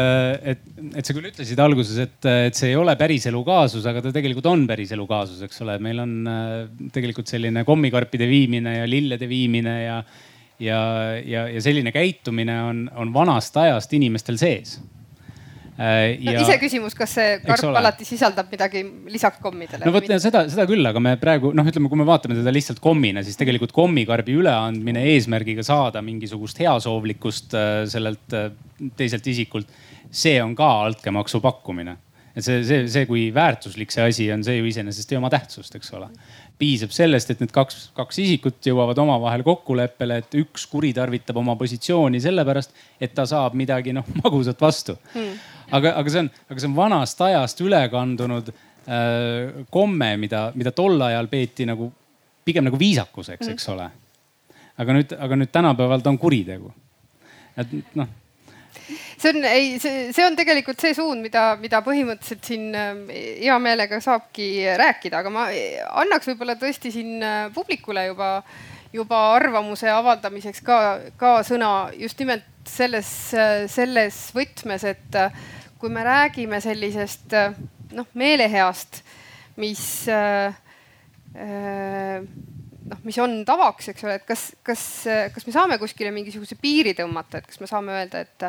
[0.53, 0.63] et,
[0.99, 2.17] et sa küll ütlesid alguses, et,
[2.47, 5.77] et see ei ole päriselu kaasus, aga ta tegelikult on päriselu kaasus, eks ole.
[5.83, 6.55] meil on äh,
[6.95, 9.99] tegelikult selline kommikarpide viimine ja lillede viimine ja,
[10.63, 10.81] ja,
[11.19, 14.77] ja, ja selline käitumine on, on vanast ajast inimestel sees
[15.73, 19.81] Äh, no ja, iseküsimus, kas see karp alati sisaldab midagi lisaks kommidele?
[19.87, 22.77] no vot seda, seda küll, aga me praegu noh, ütleme, kui me vaatame teda lihtsalt
[22.83, 28.51] kommina, siis tegelikult kommikarbi üleandmine eesmärgiga saada mingisugust heasoovlikkust äh, sellelt äh,
[28.99, 29.73] teiselt isikult,
[30.13, 31.97] see on ka altkäemaksu pakkumine.
[32.33, 35.75] Et see, see, see, kui väärtuslik see asi on, see ju iseenesest ei oma tähtsust,
[35.77, 36.07] eks ole.
[36.57, 42.21] Piisab sellest, et need kaks, kaks isikut jõuavad omavahel kokkuleppele, et üks kuritarvitab oma positsiooni
[42.23, 44.97] sellepärast, et ta saab midagi noh magusat vastu.
[45.13, 45.37] Hmm..
[45.73, 48.53] Aga, aga see on, aga see on vanast ajast üle kandunud
[49.71, 51.85] komme, mida, mida tol ajal peeti nagu
[52.43, 53.85] pigem nagu viisakuseks, eks ole.
[54.75, 56.73] aga nüüd, aga nüüd tänapäeval ta on kuritegu.
[57.55, 58.11] et noh
[59.23, 63.55] see on, ei, see, see on tegelikult see suund, mida, mida põhimõtteliselt siin ähm, hea
[63.61, 64.47] meelega saabki
[64.79, 65.47] rääkida, aga ma
[66.03, 68.31] annaks võib-olla tõesti siin äh, publikule juba,
[68.93, 70.79] juba arvamuse avaldamiseks ka,
[71.19, 75.43] ka sõna just nimelt selles, äh, selles võtmes, et äh,
[75.83, 77.33] kui me räägime sellisest
[77.91, 79.01] noh, meeleheast,
[79.59, 80.07] mis
[82.87, 84.85] noh, mis on tavaks, eks ole, et kas, kas,
[85.35, 88.47] kas me saame kuskile mingisuguse piiri tõmmata, et kas me saame öelda, et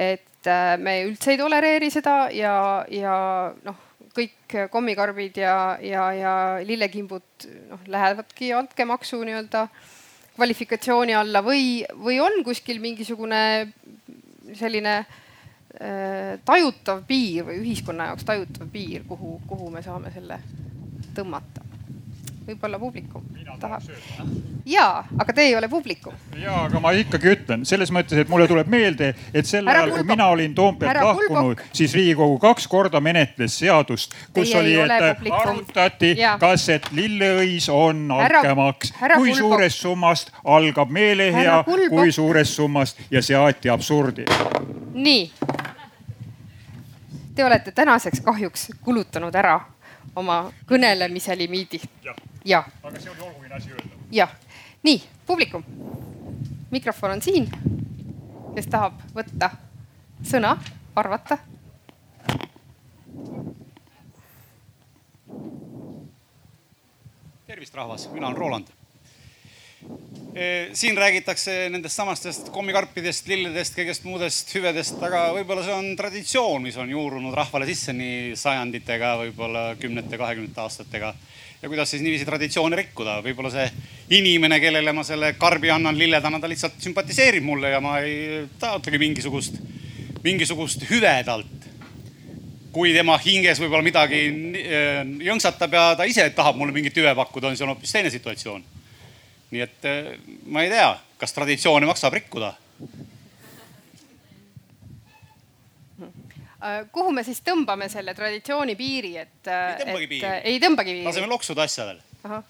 [0.00, 2.54] et äh, me üldse ei tolereeri seda ja,
[2.88, 3.16] ja
[3.66, 3.82] noh,
[4.16, 6.32] kõik kommikarbid ja, ja, ja
[6.64, 9.66] lillekimbud noh, lähevadki altkäemaksu nii-öelda
[10.38, 13.42] kvalifikatsiooni alla või, või on kuskil mingisugune
[14.56, 15.18] selline äh,
[16.44, 20.38] tajutav piir või ühiskonna jaoks tajutav piir, kuhu, kuhu me saame selle
[21.16, 21.71] tõmmata
[22.46, 23.24] võib-olla publikum
[23.60, 23.82] tahab.
[24.66, 26.14] ja, aga te ei ole publikum.
[26.38, 30.06] ja, aga ma ikkagi ütlen selles mõttes, et mulle tuleb meelde, et sel ajal, kui
[30.08, 36.14] mina olin Toompealt lahkunud, siis Riigikogu kaks korda menetles seadust, kus Teie oli, et arutati,
[36.40, 43.70] kas, et lilleõis on altkäemaks, kui suurest summast algab meelehea, kui suurest summast ja seati
[43.72, 44.26] absurdi.
[44.94, 45.30] nii.
[47.32, 49.54] Te olete tänaseks kahjuks kulutanud ära
[50.16, 51.80] oma kõnelemise limiidi.
[52.44, 52.66] Jah.
[52.82, 53.96] aga see oli oluline asi öelda.
[54.10, 54.34] jah,
[54.82, 55.64] nii publikum,
[56.70, 57.48] mikrofon on siin.
[58.54, 59.50] kes tahab võtta
[60.22, 60.56] sõna,
[60.96, 61.38] arvata?
[67.46, 68.72] tervist, rahvas, mina olen Roland
[70.72, 76.78] siin räägitakse nendest samastest kommikarpidest, lilledest, kõigest muudest hüvedest, aga võib-olla see on traditsioon, mis
[76.80, 81.12] on juurunud rahvale sisse nii sajanditega, võib-olla kümnete, kahekümnete aastatega.
[81.62, 83.68] Ja kuidas siis niiviisi traditsioone rikkuda, võib-olla see
[84.18, 88.98] inimene, kellele ma selle karbi annan lilledana, ta lihtsalt sümpatiseerib mulle ja ma ei taotlegi
[89.02, 89.60] mingisugust,
[90.24, 91.58] mingisugust hüve talt.
[92.72, 97.50] Kui tema hinges võib-olla midagi äh, jõnksatab ja ta ise tahab mulle mingit hüve pakkuda,
[97.50, 98.64] on see hoopis teine situatsioon.
[99.52, 100.14] Nii et eh,
[100.48, 102.54] ma ei tea, kas traditsioone maksab rikkuda
[106.92, 109.48] kuhu me siis tõmbame selle traditsiooni piiri, et?
[109.48, 110.34] ei tõmbagi piiri.
[110.44, 111.06] ei tõmbagi piiri.
[111.08, 111.98] laseme loksuda asjadel.
[112.26, 112.44] okei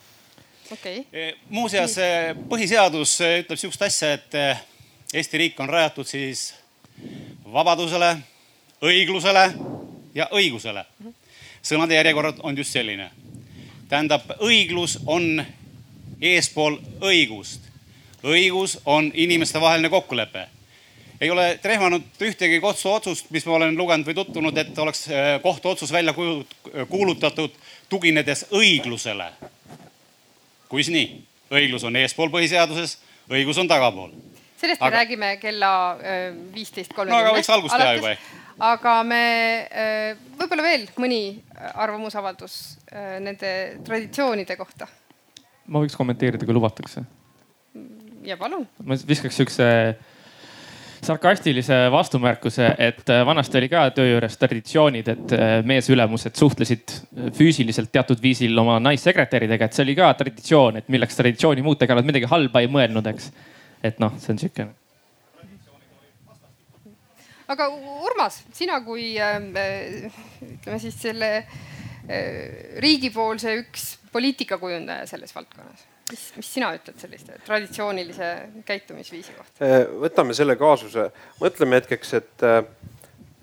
[0.73, 1.05] okay..
[1.13, 4.39] Eh, muuseas, eh, põhiseadus ütleb sihukest asja, et
[5.13, 6.55] Eesti riik on rajatud siis
[7.53, 8.17] vabadusele,
[8.81, 9.43] õiglusele
[10.15, 10.85] ja õigusele.
[11.63, 13.11] sõnade järjekord on just selline.
[13.89, 15.45] tähendab, õiglus on
[16.21, 17.61] eespool õigust.
[18.25, 20.49] õigus on inimestevaheline kokkulepe.
[21.23, 25.93] Ei ole trehvanud ühtegi kohtuotsust, mis ma olen lugenud või tutvunud, et oleks äh, kohtuotsus
[25.95, 26.15] välja
[26.89, 27.55] kuulutatud
[27.89, 29.31] tuginedes õiglusele.
[30.69, 31.09] kuis nii?
[31.53, 32.97] õiglus on eespool põhiseaduses,
[33.31, 34.11] õigus on tagapool.
[34.57, 34.97] sellest me aga...
[34.97, 36.23] räägime kella äh,
[36.55, 37.25] viisteist kolmekümnest.
[37.25, 38.31] no aga võiks algust teha juba ehk
[38.63, 39.23] aga me
[39.65, 41.23] äh, võib-olla veel mõni
[41.73, 42.59] arvamusavaldus
[42.93, 43.53] nende
[43.85, 44.89] traditsioonide kohta
[45.67, 47.05] ma võiks kommenteerida, kui lubatakse.
[48.27, 48.67] ja palun.
[48.85, 49.69] ma viskaks siukse
[51.03, 56.95] sarkastilise vastumärkuse, et äh, vanasti oli ka töö juures traditsioonid, et äh, meesülemused suhtlesid
[57.37, 61.99] füüsiliselt teatud viisil oma naissekretäridega, et see oli ka traditsioon, et milleks traditsiooni muuta, ega
[61.99, 63.33] nad midagi halba ei mõelnud, eks.
[63.83, 64.79] et noh, see on siukene.
[67.53, 67.69] aga
[68.07, 69.41] Urmas, sina kui äh,
[70.47, 71.49] ütleme siis selle äh,
[72.85, 75.89] riigipoolse üks poliitikakujundaja selles valdkonnas.
[76.11, 78.31] Mis, mis sina ütled selliste traditsioonilise
[78.69, 79.65] käitumisviisi kohta?
[79.65, 81.11] Äh, võtame selle kaasuse,
[81.41, 82.47] mõtleme hetkeks, et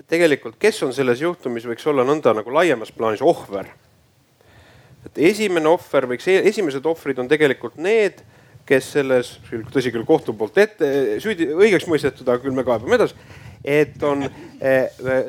[0.09, 3.69] tegelikult, kes on selles juhtumis, võiks olla nõnda nagu laiemas plaanis ohver.
[5.05, 8.19] et esimene ohver võiks, e-, esimesed ohvrid on tegelikult need,
[8.69, 9.37] kes selles,
[9.73, 10.89] tõsi küll, kohtu poolt ette
[11.23, 13.15] süüdi, õigeks mõistetud, aga küll me kaebame edasi.
[13.63, 14.23] et on,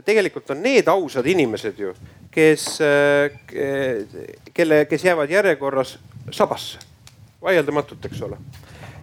[0.07, 1.95] tegelikult on need ausad inimesed ju,
[2.31, 2.67] kes,
[4.55, 5.97] kelle, kes jäävad järjekorras
[6.31, 6.79] sabasse,
[7.43, 8.39] vaieldamatult, eks ole.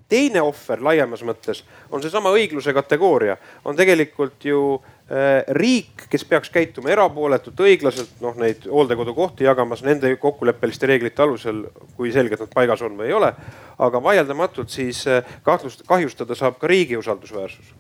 [0.08, 3.36] Teine ohver laiemas mõttes on seesama õigluse kategooria,
[3.68, 10.14] on tegelikult ju äh, riik, kes peaks käituma erapooletult, õiglaselt, noh neid hooldekodukohti jagamas nende
[10.22, 11.66] kokkuleppeliste reeglite alusel,
[12.00, 13.34] kui selgelt nad paigas on või ei ole.
[13.78, 17.76] aga vaieldamatult siis äh, kahtlust, kahjustada saab ka riigi usaldusväärsus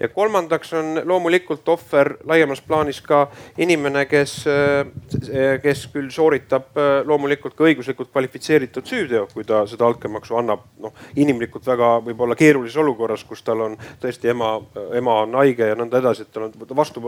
[0.00, 3.26] ja kolmandaks on loomulikult ohver laiemas plaanis ka
[3.58, 9.86] inimene, kes, äh, kes küll sooritab äh, loomulikult ka õiguslikult kvalifitseeritud süüteo, kui ta seda
[9.86, 10.66] altkäemaksu annab.
[10.80, 14.50] noh, inimlikult väga võib-olla keerulises olukorras, kus tal on tõesti ema,
[14.94, 17.02] ema on haige ja nõnda edasi, et tal on vastu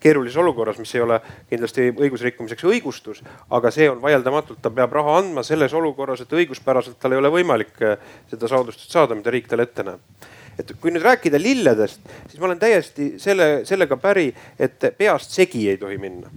[0.00, 1.20] keerulises olukorras, mis ei ole
[1.50, 3.22] kindlasti õigusrikkumiseks õigustus.
[3.50, 7.30] aga see on vaieldamatult, ta peab raha andma selles olukorras, et õiguspäraselt tal ei ole
[7.30, 7.98] võimalik äh,
[8.30, 12.50] seda soodustust saada, mida riik talle ette näeb et kui nüüd rääkida lilledest, siis ma
[12.50, 14.28] olen täiesti selle, sellega päri,
[14.58, 16.30] et peast segi ei tohi minna.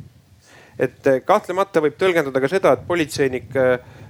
[0.78, 3.56] et kahtlemata võib tõlgendada ka seda, et politseinik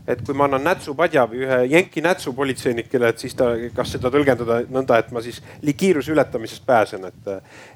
[0.07, 4.11] et kui ma annan nätsupadja või ühe jenki nätsu politseinikele, et siis ta, kas seda
[4.13, 5.41] tõlgendada nõnda, et ma siis
[5.77, 7.27] kiiruse ületamisest pääsen, et.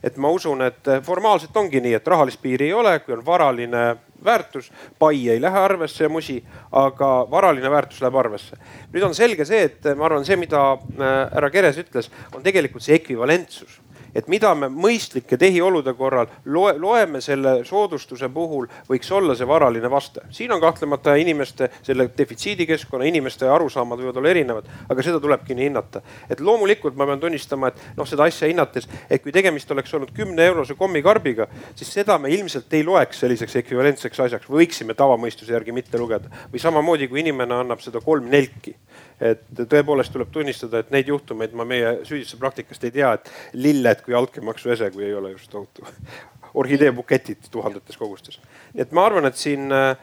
[0.03, 3.83] et ma usun, et formaalselt ongi nii, et rahalist piiri ei ole, kui on varaline
[4.25, 6.39] väärtus, pai ei lähe arvesse ja musi,
[6.71, 8.57] aga varaline väärtus läheb arvesse.
[8.93, 12.83] nüüd on selge see, et ma arvan, see, mida äh, härra Keres ütles, on tegelikult
[12.83, 13.79] see ekvivalentsus
[14.15, 19.89] et mida me mõistlike tehiolude korral loe, loeme selle soodustuse puhul, võiks olla see varaline
[19.91, 20.21] vaste.
[20.31, 25.69] siin on kahtlemata inimeste, selle defitsiidikeskkonna inimeste arusaamad võivad olla erinevad, aga seda tulebki nii
[25.69, 26.01] hinnata.
[26.29, 30.11] et loomulikult ma pean tunnistama, et noh, seda asja hinnates, et kui tegemist oleks olnud
[30.15, 35.71] kümne eurose kommikarbiga, siis seda me ilmselt ei loeks selliseks ekvivalentseks asjaks, võiksime tavamõistuse järgi
[35.71, 36.29] mitte lugeda.
[36.51, 38.75] või samamoodi, kui inimene annab seda kolm nelki
[39.21, 44.01] et tõepoolest tuleb tunnistada, et neid juhtumeid ma meie süüdistuse praktikast ei tea, et lilled
[44.05, 45.85] kui altkäemaksu ese, kui ei ole just tohutu
[46.61, 48.39] orhideebuketid tuhandetes kogustes.
[48.73, 49.93] nii et ma arvan, et siin äh,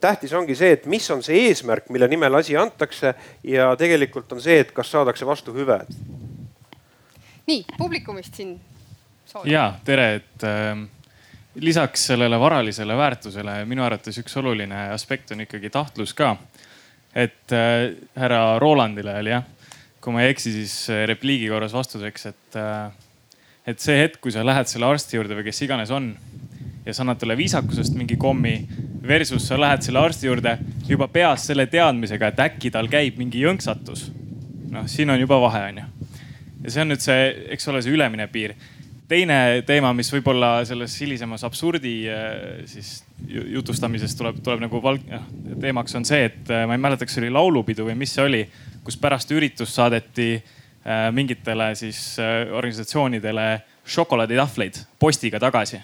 [0.00, 3.14] tähtis ongi see, et mis on see eesmärk, mille nimel asi antakse
[3.44, 5.80] ja tegelikult on see, et kas saadakse vastu hüve.
[7.46, 8.60] nii publikumist siin.
[9.44, 10.86] ja tere, et äh,
[11.60, 16.36] lisaks sellele varalisele väärtusele minu arvates üks oluline aspekt on ikkagi tahtlus ka
[17.18, 19.46] et äh, härra Rolandile oli jah,
[20.02, 22.88] kui ma ei eksi, siis äh, repliigi korras vastuseks, et äh,,
[23.68, 26.12] et see hetk, kui sa lähed selle arsti juurde või kes iganes on
[26.86, 28.54] ja sa annad talle viisakusest mingi kommi
[29.04, 30.54] versus sa lähed selle arsti juurde
[30.88, 34.08] juba peas selle teadmisega, et äkki tal käib mingi jõnksatus.
[34.72, 35.84] noh, siin on juba vahe, onju.
[36.64, 38.56] ja see on nüüd see, eks ole, see ülemine piir
[39.08, 45.06] teine teema, mis võib-olla selles hilisemas absurdi äh, siis jutustamises tuleb, tuleb nagu valg-,
[45.60, 48.24] teemaks on see, et äh, ma ei mäleta, kas see oli laulupidu või mis see
[48.24, 48.42] oli,
[48.84, 52.16] kus pärast üritust saadeti äh, mingitele siis
[52.52, 53.48] organisatsioonidele
[53.88, 55.80] šokolaaditahvleid postiga tagasi.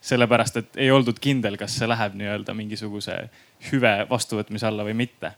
[0.00, 3.16] sellepärast, et ei oldud kindel, kas see läheb nii-öelda mingisuguse
[3.70, 5.32] hüve vastuvõtmise alla või mitte.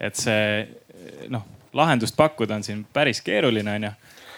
[0.00, 0.68] et see
[1.28, 3.90] noh, lahendust pakkuda on siin päris keeruline, onju,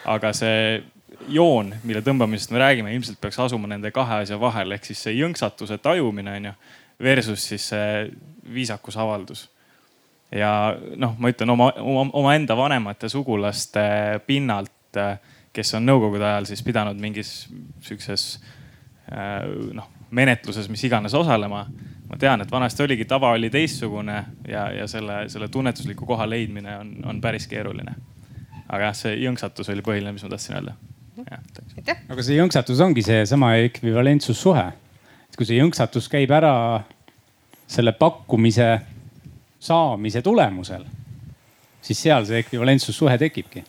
[0.04, 0.82] aga see
[1.28, 5.16] joon, mille tõmbamisest me räägime, ilmselt peaks asuma nende kahe asja vahel, ehk siis see
[5.18, 6.52] jõnksatuse tajumine on ju,
[7.02, 8.10] versus siis see
[8.54, 9.48] viisakusavaldus.
[10.32, 13.82] ja noh, ma ütlen oma, oma, omaenda vanemate sugulaste
[14.26, 15.00] pinnalt,
[15.52, 17.48] kes on nõukogude ajal siis pidanud mingis
[17.84, 18.40] sihukeses
[19.72, 21.66] noh, menetluses, mis iganes osalema.
[22.08, 26.76] ma tean, et vanasti oligi, tava oli teistsugune ja, ja selle, selle tunnetusliku koha leidmine
[26.78, 27.94] on, on päris keeruline.
[28.68, 30.76] aga jah, see jõnksatus oli põhiline, mis ma tahtsin öelda.
[31.20, 34.64] Aga see jõnksatus ongi seesama ekvivalentsussuhe.
[35.28, 36.54] et kui see jõnksatus käib ära
[37.68, 38.68] selle pakkumise
[39.62, 40.84] saamise tulemusel,
[41.84, 43.64] siis seal see ekvivalentsussuhe tekibki.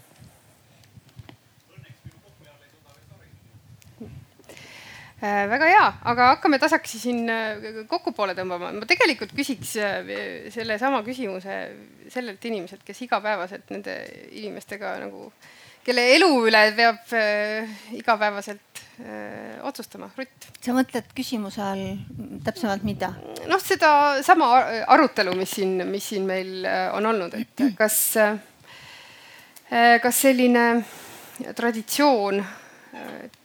[5.23, 8.73] Äh, väga hea, aga hakkame tasakesi siin äh, kokkupoole tõmbama.
[8.75, 10.09] ma tegelikult küsiks äh,
[10.51, 11.59] sellesama küsimuse
[12.11, 13.95] sellelt inimeselt, kes igapäevaselt nende
[14.35, 20.09] inimestega nagu äh, kelle elu üle peab äh, igapäevaselt äh, otsustama.
[20.17, 20.49] Rutt.
[20.63, 21.85] sa mõtled küsimuse all
[22.45, 23.13] täpsemalt mida?
[23.49, 24.49] noh, sedasama
[24.95, 28.35] arutelu, mis siin, mis siin meil äh, on olnud, et kas äh,,
[30.03, 30.67] kas selline
[31.57, 32.43] traditsioon,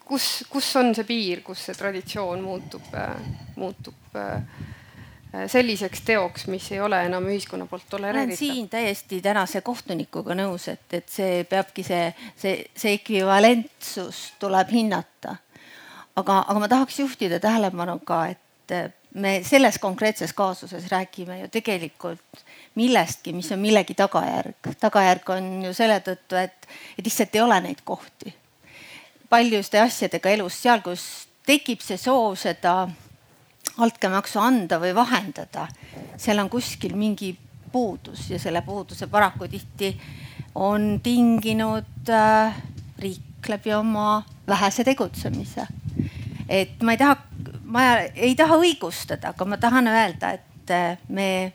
[0.04, 2.90] kus, kus on see piir, kus see traditsioon muutub
[3.56, 4.42] muutub Äh,
[5.46, 8.38] selliseks teoks, mis ei ole enam ühiskonna poolt tolereeritav.
[8.38, 12.06] siin täiesti tänase kohtunikuga nõus, et, et see peabki see,
[12.36, 15.36] see, see ekvivalentsus tuleb hinnata.
[16.16, 22.44] aga, aga ma tahaks juhtida tähelepanu ka, et me selles konkreetses kaasuses räägime ju tegelikult
[22.74, 24.74] millestki, mis on millegi tagajärg.
[24.80, 26.68] tagajärg on ju selle tõttu, et,
[26.98, 28.34] et lihtsalt ei ole neid kohti.
[29.28, 32.88] paljude asjadega elus, seal, kus tekib see soov seda
[33.78, 35.68] altkäemaksu anda või vahendada,
[36.16, 37.36] seal on kuskil mingi
[37.72, 39.92] puudus ja selle puuduse paraku tihti
[40.54, 42.56] on tinginud äh,
[42.98, 45.66] riik läbi oma vähese tegutsemise.
[46.48, 47.16] et ma ei taha,
[47.64, 47.84] ma
[48.14, 51.52] ei taha õigustada, aga ma tahan öelda, et äh, me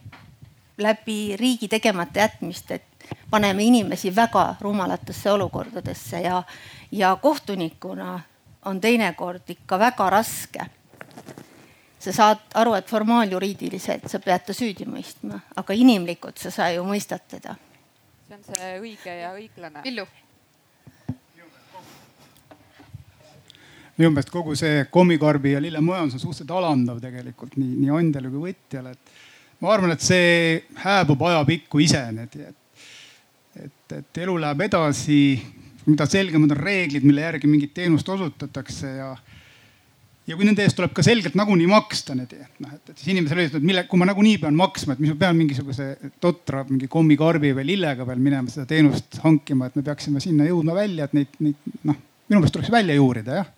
[0.77, 2.81] läbi riigi tegemata jätmiste
[3.29, 6.43] paneme inimesi väga rumalatesse olukordadesse ja,
[6.91, 8.19] ja kohtunikuna
[8.65, 10.65] on teinekord ikka väga raske.
[12.03, 16.83] Sa saad aru, et formaaljuriidiliselt sa pead ta süüdi mõistma, aga inimlikult sa, sa ju
[16.87, 17.55] mõistad teda.
[18.27, 19.83] see on see õige ja õiglane.
[19.85, 20.05] Villu
[23.97, 28.47] minu meelest kogu see kommikarbi ja lillemajandus on suhteliselt alandav tegelikult nii, nii andjale kui
[28.47, 32.87] võtjale, et ma arvan, et see hääbub ajapikku iseenedi, et,
[33.67, 35.19] et, et elu läheb edasi,
[35.85, 39.11] mida selgemad on reeglid, mille järgi mingit teenust osutatakse ja
[40.27, 43.59] ja kui nende eest tuleb ka selgelt nagunii maksta, et noh, et, siis inimesele öeldakse,
[43.59, 45.89] et mille, kui ma nagunii pean maksma, et mis ma pean mingisuguse
[46.23, 50.77] totra mingi kommikarbi või lillega veel minema seda teenust hankima, et me peaksime sinna jõudma
[50.77, 53.51] välja, et neid, neid noh, minu meelest tuleks välja juurida jah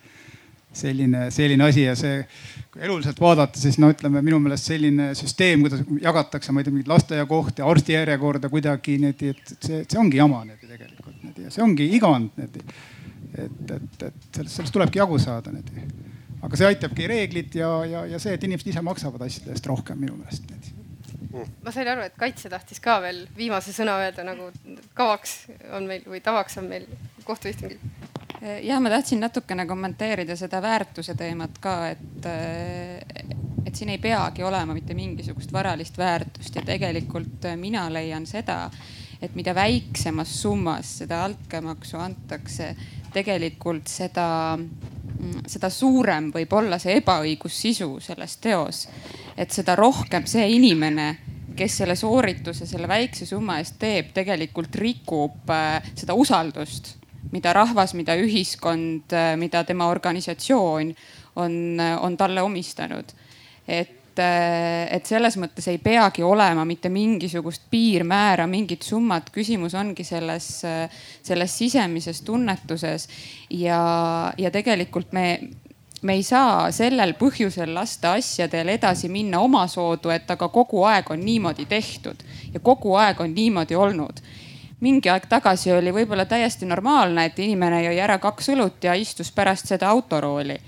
[0.75, 2.23] selline, selline asi ja see,
[2.71, 6.75] kui eluliselt vaadata, siis no ütleme minu meelest selline süsteem, kuidas jagatakse, ma ei tea,
[6.75, 11.63] mingeid lasteaiakohti, arstijärjekorda kuidagi niimoodi, et see, see ongi jama niimoodi tegelikult niimoodi ja see
[11.65, 12.65] ongi igand niimoodi.
[13.35, 16.13] et, et, et sellest, sellest tulebki jagu saada niimoodi.
[16.45, 19.99] Aga see aitabki reeglid ja, ja, ja see, et inimesed ise maksavad asjade eest rohkem
[20.01, 20.75] minu meelest niimoodi
[21.63, 24.49] ma sain aru, et kaitse tahtis ka veel viimase sõna öelda, nagu
[24.95, 25.35] kavaks
[25.75, 26.85] on meil või tavaks on meil
[27.27, 27.79] kohtuistungil.
[28.61, 32.27] Ja ma tahtsin natukene kommenteerida seda väärtuse teemat ka, et,
[33.65, 38.69] et siin ei peagi olema mitte mingisugust varalist väärtust ja tegelikult mina leian seda,
[39.23, 42.75] et mida väiksemas summas seda altkäemaksu antakse,
[43.15, 44.27] tegelikult seda,
[45.47, 48.87] seda suurem võib olla see ebaõigussisu selles teos.
[49.37, 51.17] et seda rohkem see inimene
[51.55, 56.95] kes selle soorituse selle väikse summa eest teeb, tegelikult rikub äh, seda usaldust
[57.31, 60.93] mida rahvas, mida ühiskond, mida tema organisatsioon
[61.41, 61.55] on,
[62.01, 63.11] on talle omistanud.
[63.67, 70.49] et, et selles mõttes ei peagi olema mitte mingisugust piirmäära, mingit summat, küsimus ongi selles,
[71.25, 73.07] selles sisemises tunnetuses.
[73.49, 75.27] Ja, ja tegelikult me
[76.05, 81.23] me ei saa sellel põhjusel lasta asjadel edasi minna omasoodu, et aga kogu aeg on
[81.25, 82.21] niimoodi tehtud
[82.53, 84.21] ja kogu aeg on niimoodi olnud.
[84.85, 89.31] Mingi aeg tagasi oli võib-olla täiesti normaalne, et inimene jõi ära kaks õlut ja istus
[89.31, 90.59] pärast seda autorooli.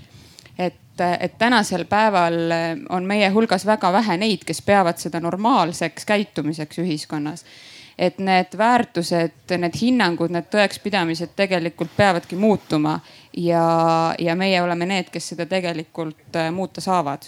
[0.58, 2.34] Et, et tänasel päeval
[2.90, 7.44] on meie hulgas väga vähe neid, kes peavad seda normaalseks käitumiseks ühiskonnas.
[7.98, 13.00] Et need väärtused, need hinnangud, need tõekspidamised tegelikult peavadki muutuma
[13.34, 17.26] ja, ja meie oleme need, kes seda tegelikult äh, muuta saavad.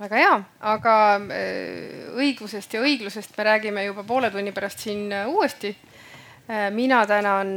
[0.00, 0.32] Väga hea,
[0.72, 5.76] aga äh, õigusest ja õiglusest me räägime juba poole tunni pärast siin uuesti.
[6.74, 7.50] Mina tänan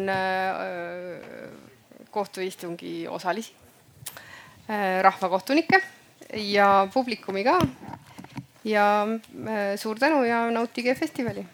[2.13, 3.53] kohtuistungi osalisi,
[5.01, 5.81] rahvakohtunikke
[6.53, 7.59] ja publikumi ka.
[8.63, 9.07] ja
[9.75, 11.45] suur tänu ja nautige festivali